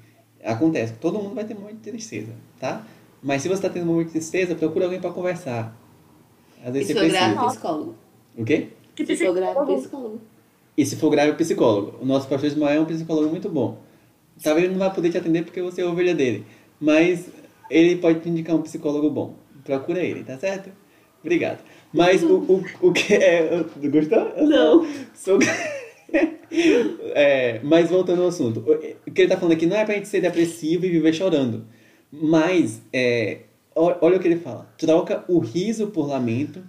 [0.44, 2.86] Acontece, todo mundo vai ter momentos de tristeza, tá?
[3.24, 5.76] Mas se você está tendo um momento de tristeza, procura alguém para conversar
[6.64, 7.96] às vezes e se for grave, psicólogo.
[8.38, 8.68] O quê?
[8.96, 10.22] Que se for grave, psicólogo.
[10.76, 11.98] E se for grave, psicólogo.
[12.02, 13.80] O nosso pastor Ismael é um psicólogo muito bom.
[14.42, 16.46] Talvez ele não vai poder te atender porque você é a ovelha dele.
[16.80, 17.28] Mas
[17.70, 19.36] ele pode te indicar um psicólogo bom.
[19.64, 20.70] Procura ele, tá certo?
[21.28, 21.60] Obrigado.
[21.94, 23.66] Mas o, o, o que é.
[23.90, 24.34] Gostou?
[24.48, 24.88] Não.
[25.14, 25.38] Sou...
[27.14, 28.62] é, mas voltando ao assunto.
[29.06, 31.66] O que ele tá falando aqui não é pra gente ser depressivo e viver chorando.
[32.10, 33.40] Mas é,
[33.76, 34.74] olha o que ele fala.
[34.78, 36.64] Troca o riso por lamento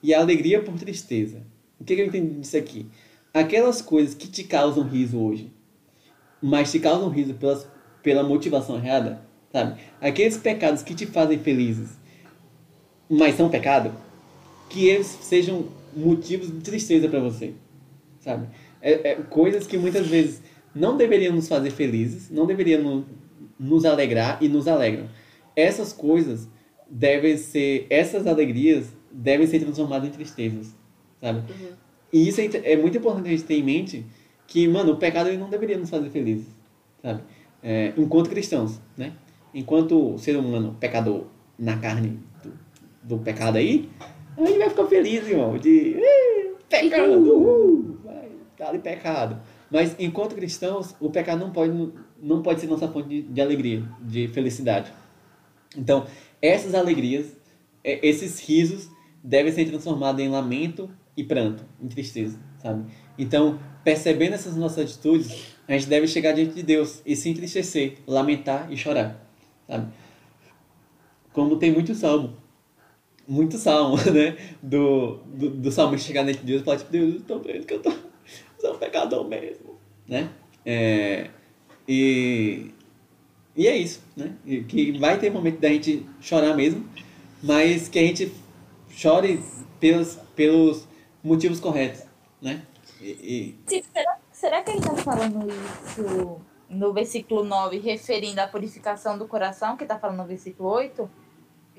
[0.00, 1.42] e a alegria por tristeza.
[1.80, 2.86] O que, que eu entendi disso aqui?
[3.32, 5.52] Aquelas coisas que te causam riso hoje,
[6.40, 7.66] mas te causam riso pelas,
[8.00, 9.80] pela motivação errada, sabe?
[10.00, 11.98] Aqueles pecados que te fazem felizes,
[13.10, 13.92] mas são pecado,
[14.74, 15.66] que eles sejam
[15.96, 17.54] motivos de tristeza para você,
[18.18, 18.48] sabe?
[18.82, 20.42] É, é, coisas que muitas vezes
[20.74, 23.06] não deveriam nos fazer felizes, não deveriam no,
[23.56, 25.08] nos alegrar e nos alegram.
[25.54, 26.48] Essas coisas
[26.90, 30.74] devem ser, essas alegrias devem ser transformadas em tristezas,
[31.20, 31.38] sabe?
[31.38, 31.68] Uhum.
[32.12, 34.04] E isso é, é, muito importante a gente ter em mente
[34.48, 36.48] que, mano, o pecado ele não deveria nos fazer felizes,
[37.00, 37.22] sabe?
[37.62, 39.12] É, enquanto cristãos, né?
[39.54, 42.52] Enquanto ser humano pecador na carne do,
[43.16, 43.88] do pecado aí,
[44.36, 45.96] a gente vai ficar feliz, irmão, de
[46.68, 49.40] pecado, uh, vai, tá ali pecado.
[49.70, 53.82] Mas enquanto cristãos, o pecado não pode, não pode ser nossa fonte de, de alegria,
[54.00, 54.92] de felicidade.
[55.76, 56.06] Então,
[56.40, 57.36] essas alegrias,
[57.82, 58.88] é, esses risos,
[59.22, 62.84] devem ser transformados em lamento e pranto, em tristeza, sabe?
[63.18, 67.98] Então, percebendo essas nossas atitudes, a gente deve chegar diante de Deus e se entristecer,
[68.06, 69.26] lamentar e chorar,
[69.66, 69.92] sabe?
[71.32, 72.36] Como tem muito salmo,
[73.26, 74.36] muito salmo, né?
[74.62, 77.66] Do, do, do salmo chegar diante de Deus e falar, tipo, Deus, eu estou vendo
[77.66, 77.92] que eu tô,
[78.58, 80.30] sou um pecador mesmo, né?
[80.64, 81.30] É,
[81.86, 82.70] e
[83.56, 84.34] e é isso, né?
[84.68, 86.88] Que vai ter momento da gente chorar mesmo,
[87.42, 88.32] mas que a gente
[88.90, 89.42] chore
[89.78, 90.88] pelos, pelos
[91.22, 92.02] motivos corretos,
[92.42, 92.62] né?
[93.00, 93.82] E, e...
[93.92, 99.76] será, será que ele está falando isso no versículo 9, referindo à purificação do coração,
[99.76, 101.08] que está falando no versículo 8?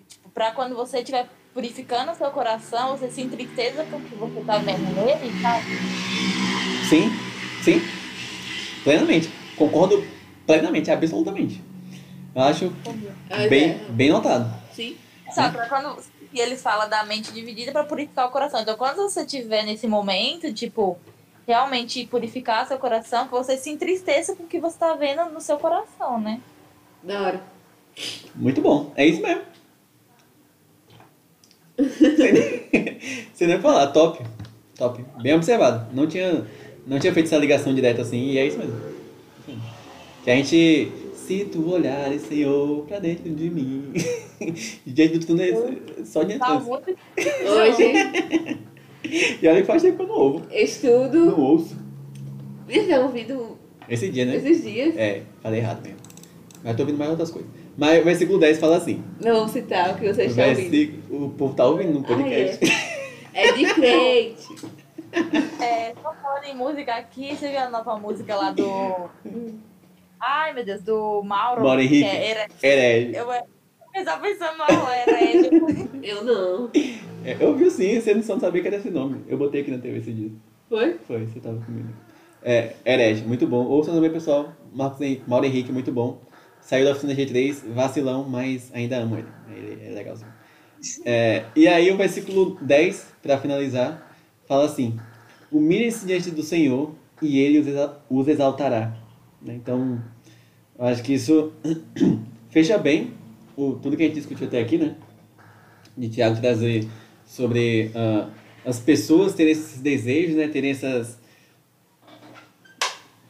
[0.08, 4.58] Tipo, para quando você estiver purificando o seu coração, você se entristeza porque você está
[4.58, 5.66] vendo nele, sabe?
[6.90, 7.10] Sim,
[7.64, 7.82] sim.
[8.84, 9.30] Plenamente.
[9.56, 10.06] Concordo
[10.46, 11.62] plenamente, absolutamente.
[12.36, 12.74] Eu acho
[13.50, 13.78] bem, é.
[13.90, 14.54] bem notado.
[14.74, 14.98] Sim.
[15.32, 15.98] Só que quando
[16.36, 18.60] e ele fala da mente dividida para purificar o coração.
[18.60, 21.00] Então, quando você tiver nesse momento, tipo,
[21.48, 25.40] realmente purificar seu coração, que você se entristeça com o que você tá vendo no
[25.40, 26.42] seu coração, né?
[27.02, 27.44] Da hora.
[28.36, 28.92] Muito bom.
[28.98, 29.44] É isso mesmo.
[31.78, 34.24] Você nem falar, top.
[34.78, 35.04] Top.
[35.22, 35.94] Bem observado.
[35.94, 36.46] Não tinha,
[36.86, 38.76] não tinha feito essa ligação direta assim, e é isso mesmo.
[40.24, 43.94] Que a gente se tu olhares, Senhor, pra dentro de mim.
[44.86, 45.74] Diante do túnel,
[46.04, 46.58] só de Tá.
[46.58, 47.94] Hoje.
[49.42, 50.48] E olha que faz tempo que eu não ouvo.
[50.52, 51.26] Estudo.
[51.26, 51.78] Não ouço.
[52.68, 53.58] Eu já ouvido
[53.88, 54.36] Esse dia, né?
[54.36, 54.96] esses dias.
[54.98, 56.00] É, falei errado mesmo.
[56.64, 57.50] Mas tô ouvindo mais outras coisas.
[57.78, 59.04] Mas o versículo 10 fala assim.
[59.24, 61.26] Não vamos citar o que você O, está ouvindo.
[61.26, 62.60] o povo tá ouvindo no podcast.
[63.34, 64.48] É de crente.
[65.62, 69.10] É, tô falando em música aqui, você viu a nova música lá do.
[70.20, 71.64] Ai, meu Deus, do Mauro.
[71.64, 72.04] Mauro que Henrique.
[72.10, 73.16] é- era, Herege.
[73.16, 75.90] eu eu tava pensando no era ele.
[76.04, 76.70] Eu não.
[77.24, 79.22] É, eu vi sim, você não sabia que era esse nome.
[79.28, 80.32] Eu botei aqui na TV esse dia.
[80.68, 80.98] Foi?
[81.08, 81.88] Foi, você tava comigo.
[82.44, 83.66] É, Herege, muito bom.
[83.66, 84.52] Ouça também, pessoal.
[84.74, 86.20] Marcos Hen- Mauro Henrique, muito bom.
[86.66, 89.28] Saiu da oficina G3, vacilão, mas ainda amo ele.
[89.56, 90.34] Ele é legalzinho.
[91.06, 94.12] É, e aí o versículo 10, para finalizar,
[94.48, 94.98] fala assim:
[95.52, 98.98] Humilhem-se diante do Senhor e ele os exa- os exaltará.
[99.40, 99.54] Né?
[99.54, 100.04] Então,
[100.80, 101.54] eu acho que isso
[102.50, 103.14] fecha bem
[103.56, 104.96] o, tudo que a gente discutiu até aqui, né?
[105.96, 106.88] De Tiago trazer
[107.28, 108.28] sobre ah,
[108.66, 110.48] as pessoas terem esses desejos, né?
[110.48, 111.20] Terem essas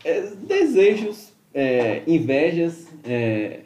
[0.06, 3.62] é, desejos, é, invejas, é,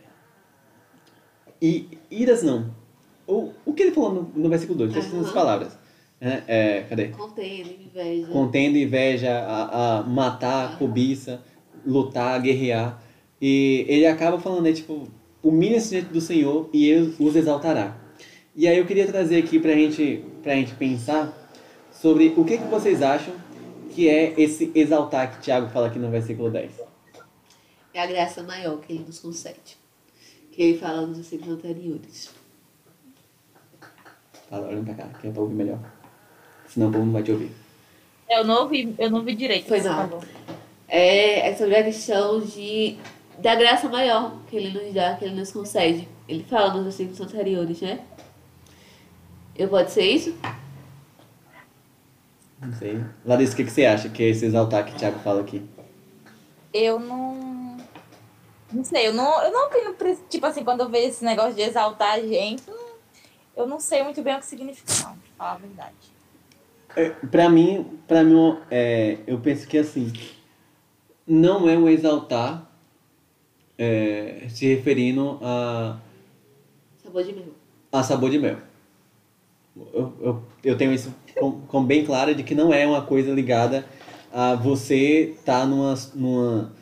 [1.60, 2.72] e iras não.
[3.28, 5.78] O, o que ele falou no, no versículo 2, estou esquecendo as palavras.
[6.22, 6.44] né?
[6.48, 7.08] É, cadê?
[7.10, 8.28] Contendo, inveja.
[8.28, 11.42] Contendo inveja, a, a matar, cobiça,
[11.86, 13.02] lutar, guerrear.
[13.42, 15.08] E ele acaba falando, né, tipo,
[15.44, 17.98] humilha-se diante do Senhor e ele os exaltará.
[18.56, 21.34] E aí eu queria trazer aqui pra gente, pra gente pensar
[21.92, 23.34] sobre o que, que vocês acham
[23.92, 26.72] que é esse exaltar que Tiago fala aqui no versículo 10.
[28.00, 29.76] É a graça maior que ele nos concede.
[30.54, 32.30] Que ele fala nos versículos anteriores.
[34.50, 35.80] Fala, olha pra cá, que é pra ouvir melhor.
[36.66, 37.52] Senão o povo não vai te ouvir.
[38.30, 39.68] Eu não ouvi, eu não vi direito.
[39.68, 40.08] O mal.
[40.08, 40.24] falou.
[40.88, 42.98] É, é sobre a questão de,
[43.38, 46.08] da graça maior que ele nos dá, que ele nos concede.
[46.26, 48.00] Ele fala nos versículos anteriores, né?
[49.58, 50.34] Eu pode ser isso?
[52.62, 53.04] Não sei.
[53.26, 55.62] Larissa, o que, que você acha que é esse exaltar que Tiago fala aqui?
[56.74, 57.49] Eu não.
[58.72, 59.96] Não sei, eu não, eu não opino,
[60.30, 62.64] tipo assim, quando eu vejo esse negócio de exaltar a gente,
[63.58, 65.96] eu não sei muito bem o que significa, não, pra falar a verdade.
[66.96, 70.12] É, Pra mim, pra mim é, eu penso que assim,
[71.26, 72.70] não é um exaltar
[73.78, 75.98] é, se referindo a,
[77.04, 77.46] Sabor de mel.
[77.92, 78.58] a sabor de mel.
[79.94, 83.32] Eu, eu, eu tenho isso com, com bem claro de que não é uma coisa
[83.32, 83.86] ligada
[84.32, 85.96] a você tá numa.
[86.14, 86.79] numa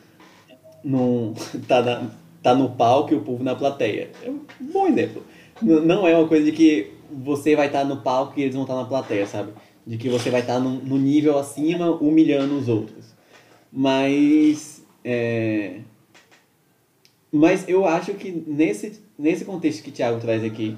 [0.84, 1.34] num,
[1.66, 2.10] tá, na,
[2.42, 4.10] tá no palco e o povo na plateia.
[4.22, 5.24] É um bom exemplo.
[5.60, 8.76] Não é uma coisa de que você vai estar no palco e eles vão estar
[8.76, 9.52] na plateia, sabe?
[9.86, 13.14] De que você vai estar no, no nível acima humilhando os outros.
[13.72, 14.84] Mas.
[15.04, 15.80] é,
[17.32, 20.76] mas eu acho que nesse, nesse contexto que o Thiago traz aqui,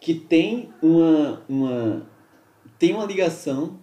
[0.00, 2.06] que tem uma, uma,
[2.78, 3.78] tem uma ligação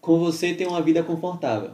[0.00, 1.70] com você ter uma vida confortável,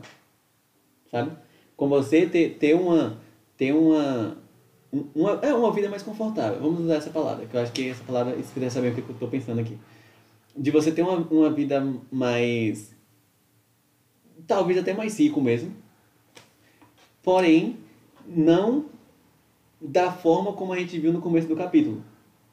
[1.11, 1.33] sabe?
[1.81, 3.17] Com você ter, ter uma,
[3.57, 4.37] ter uma,
[4.93, 6.61] um- uma, é uma vida mais confortável.
[6.61, 9.15] Vamos usar essa palavra, que eu acho que essa palavra expressa bem o que eu
[9.15, 9.79] estou pensando aqui.
[10.55, 12.95] De você ter uma, uma vida mais,
[14.47, 15.75] talvez até mais rico mesmo,
[17.23, 17.79] porém,
[18.27, 18.85] não
[19.81, 22.05] da forma como a gente viu no começo do capítulo,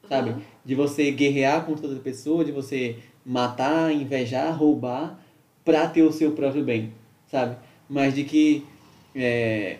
[0.08, 0.30] sabe?
[0.30, 0.40] Uhum.
[0.64, 5.20] De você guerrear contra outra pessoa, de você matar, invejar, roubar
[5.62, 6.94] pra ter o seu próprio bem,
[7.26, 7.58] sabe?
[7.90, 8.66] Mas de que
[9.18, 9.78] é,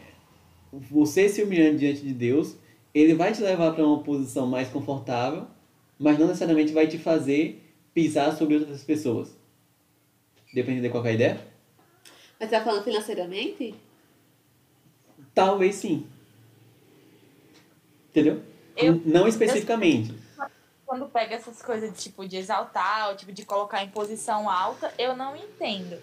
[0.72, 2.56] você se humilhando diante de Deus,
[2.94, 5.46] ele vai te levar para uma posição mais confortável,
[5.98, 7.62] mas não necessariamente vai te fazer
[7.94, 9.36] pisar sobre outras pessoas.
[10.52, 11.46] Depende de qual é a ideia?
[12.40, 13.74] Mas tá falando financeiramente?
[15.34, 16.06] Talvez sim.
[18.10, 18.42] Entendeu?
[18.76, 20.14] Eu- não especificamente.
[20.86, 24.92] Quando pega essas coisas de tipo de exaltar, ou tipo de colocar em posição alta,
[24.98, 26.00] eu não entendo.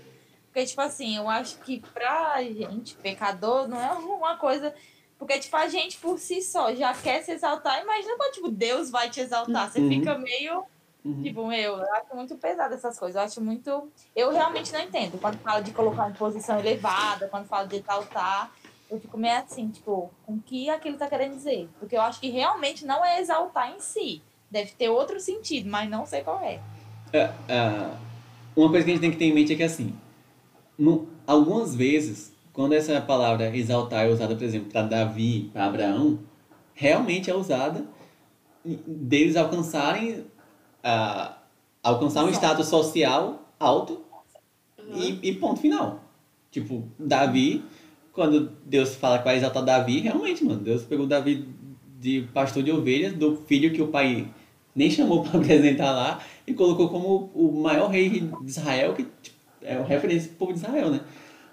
[0.55, 4.73] Porque, tipo assim, eu acho que pra gente, pecador, não é uma coisa.
[5.19, 7.81] Porque, tipo, a gente por si só já quer se exaltar.
[7.83, 9.69] Imagina quando, tipo, Deus vai te exaltar.
[9.69, 9.89] Você Uhum.
[9.89, 10.63] fica meio.
[11.03, 11.21] Uhum.
[11.21, 13.17] Tipo, meu, eu acho muito pesado essas coisas.
[13.17, 13.91] Eu acho muito.
[14.15, 15.19] Eu realmente não entendo.
[15.19, 18.49] Quando fala de colocar em posição elevada, quando fala de exaltar,
[18.89, 21.67] eu fico meio assim, tipo, com o que aquilo tá querendo dizer?
[21.81, 24.21] Porque eu acho que realmente não é exaltar em si.
[24.49, 26.61] Deve ter outro sentido, mas não sei qual é.
[27.11, 27.29] É,
[28.55, 29.93] uma coisa que a gente tem que ter em mente é que assim,
[30.77, 36.19] no- algumas vezes, quando essa palavra exaltar é usada, por exemplo, para Davi, para Abraão,
[36.73, 37.85] realmente é usada
[38.63, 40.25] deles alcançarem
[40.83, 41.37] ah,
[41.83, 44.01] alcançar um status social alto
[44.87, 44.97] Uhum.
[45.01, 46.03] e, e ponto final.
[46.51, 47.63] Tipo, Davi,
[48.13, 51.47] quando Deus fala que vai exaltar Davi, realmente, mano, Deus pegou Davi
[51.99, 54.27] de pastor de ovelhas, do filho que o pai
[54.75, 59.34] nem chamou para apresentar lá, e colocou como o maior rei de Israel, que tipo,
[59.65, 61.01] é uma referência pro povo de Israel, né?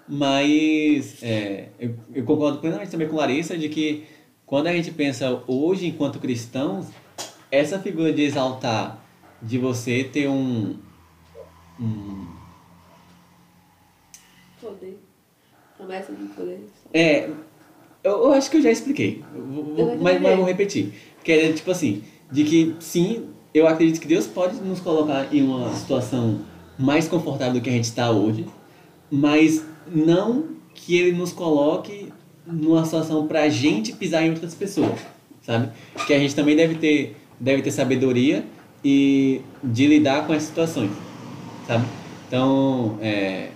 [0.07, 4.03] Mas é, eu, eu concordo plenamente também com Larissa de que
[4.45, 6.87] quando a gente pensa hoje enquanto cristãos,
[7.49, 8.99] essa figura de exaltar,
[9.41, 10.75] de você ter um,
[11.79, 12.27] um
[14.61, 14.97] Poder.
[15.77, 16.59] Promessa de poder.
[16.93, 17.27] É,
[18.03, 20.93] eu, eu acho que eu já expliquei, eu vou- mas, mas vou repetir.
[21.23, 25.41] Que é tipo assim, de que sim, eu acredito que Deus pode nos colocar em
[25.43, 26.41] uma situação
[26.77, 28.45] mais confortável do que a gente está hoje,
[29.11, 32.11] mas não que Ele nos coloque
[32.45, 34.99] numa situação pra gente pisar em outras pessoas,
[35.41, 35.69] sabe?
[36.07, 38.43] Que a gente também deve ter, deve ter sabedoria
[38.83, 40.91] e de lidar com essas situações,
[41.67, 41.85] sabe?
[42.27, 43.49] Então, é,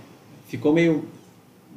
[0.48, 1.06] ficou meio,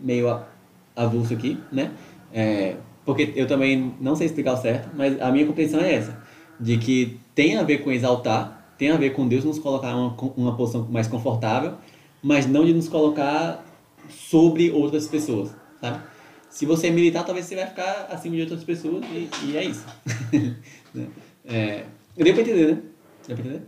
[0.02, 0.46] meio a-
[0.94, 1.90] avulso aqui, né?
[2.32, 6.16] É, porque eu também não sei explicar o certo, mas a minha compreensão é essa,
[6.60, 10.16] de que tem a ver com exaltar, tem a ver com Deus nos colocar uma,
[10.38, 11.74] uma posição mais confortável,
[12.22, 13.62] mas não de nos colocar
[14.08, 16.02] sobre outras pessoas, sabe?
[16.48, 19.64] Se você é militar, talvez você vai ficar acima de outras pessoas e, e é
[19.64, 19.84] isso.
[20.92, 21.06] Né?
[21.44, 21.84] é,
[22.16, 22.82] deu pra entender, né?
[23.28, 23.62] Deu pra entender?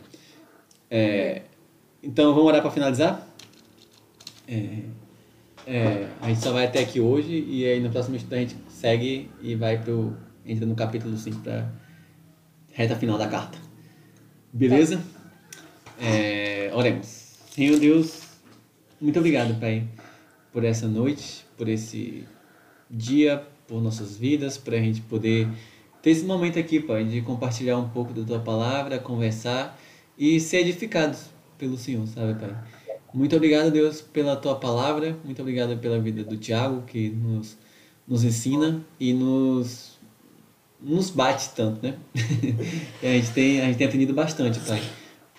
[0.91, 1.43] É,
[2.03, 3.29] então, vamos orar para finalizar?
[4.49, 4.79] É,
[5.67, 8.57] é, a gente só vai até aqui hoje e aí no próximo estudo a gente
[8.67, 10.17] segue e vai pro.
[10.45, 11.71] entra no capítulo 5 para
[12.73, 13.72] reta final da carta.
[14.53, 15.03] Beleza?
[15.99, 17.07] É, oremos.
[17.51, 18.23] Senhor Deus,
[19.01, 19.87] muito obrigado, Pai,
[20.53, 22.25] por essa noite, por esse
[22.91, 25.49] dia, por nossas vidas, para a gente poder
[26.03, 29.79] ter esse momento aqui, Pai, de compartilhar um pouco da Tua palavra, conversar
[30.19, 32.55] e ser edificados pelo Senhor, sabe, Pai?
[33.15, 35.19] Muito obrigado, Deus, pela tua palavra.
[35.23, 37.59] Muito obrigado pela vida do Tiago, que nos,
[38.09, 39.92] nos ensina e nos,
[40.83, 41.95] nos bate tanto, né?
[43.03, 44.83] A, gente tem, a gente tem aprendido bastante, Pai,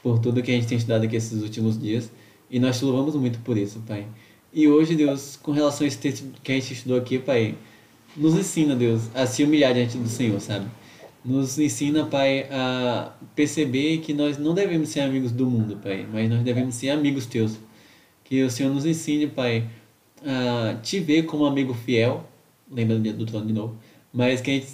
[0.01, 2.11] por tudo que a gente tem estudado aqui esses últimos dias.
[2.49, 4.07] E nós te louvamos muito por isso, Pai.
[4.53, 7.55] E hoje, Deus, com relação a esse texto que a gente estudou aqui, Pai,
[8.15, 10.67] nos ensina, Deus, a se humilhar diante do Senhor, sabe?
[11.25, 16.29] Nos ensina, Pai, a perceber que nós não devemos ser amigos do mundo, Pai, mas
[16.29, 17.57] nós devemos ser amigos teus.
[18.23, 19.67] Que o Senhor nos ensine, Pai,
[20.23, 22.29] a te ver como amigo fiel,
[22.71, 23.77] lembrando do trono de novo,
[24.13, 24.67] mas que a gente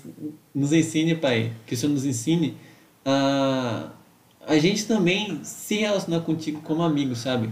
[0.54, 2.58] nos ensine, Pai, que o Senhor nos ensine
[3.06, 3.92] a
[4.50, 7.52] a gente também se relacionar contigo como amigo, sabe?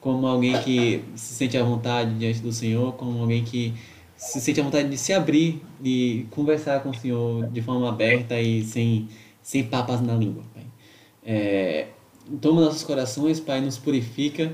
[0.00, 3.74] Como alguém que se sente à vontade diante do Senhor, como alguém que
[4.16, 8.40] se sente à vontade de se abrir e conversar com o Senhor de forma aberta
[8.40, 9.08] e sem,
[9.42, 10.64] sem papas na língua, Pai.
[11.22, 11.88] É,
[12.40, 14.50] toma nossos corações, Pai, nos purifica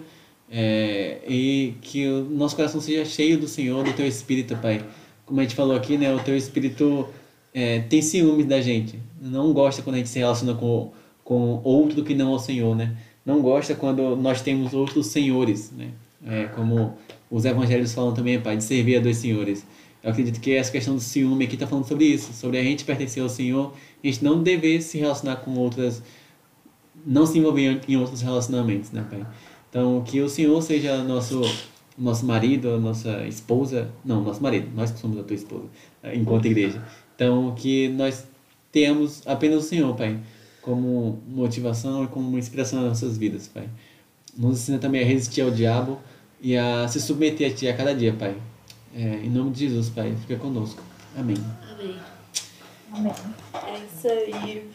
[0.51, 4.85] é, e que o nosso coração seja cheio do Senhor, do Teu Espírito, Pai.
[5.27, 7.09] Como a gente falou aqui, né, o Teu Espírito
[7.53, 8.99] é, tem ciúmes da gente.
[9.21, 12.75] Não gosta quando a gente se relaciona com, com outro que não é o Senhor,
[12.75, 12.97] né?
[13.25, 15.91] Não gosta quando nós temos outros senhores, né?
[16.27, 16.95] É, como
[17.31, 19.65] os evangelhos falam também, Pai, de servir a dois senhores.
[20.03, 22.85] Eu acredito que essa questão do ciúme aqui está falando sobre isso, sobre a gente
[22.85, 23.73] pertencer ao Senhor,
[24.03, 26.03] a gente não dever se relacionar com outras,
[27.07, 29.27] não se envolver em outros relacionamentos, né, Pai?
[29.71, 31.41] Então, que o Senhor seja nosso
[31.97, 35.65] nosso marido, a nossa esposa, não, nosso marido, nós que somos a tua esposa,
[36.13, 36.83] enquanto igreja.
[37.15, 38.27] Então, que nós
[38.73, 40.19] tenhamos apenas o Senhor, Pai,
[40.61, 43.69] como motivação e como inspiração nas nossas vidas, Pai.
[44.37, 46.01] Nos ensina também a resistir ao diabo
[46.41, 48.37] e a se submeter a Ti a cada dia, Pai.
[48.95, 50.83] É, em nome de Jesus, Pai, fica conosco.
[51.17, 51.37] Amém.
[51.73, 51.97] Amém.
[52.93, 53.13] Amém.
[53.55, 54.69] É isso aí.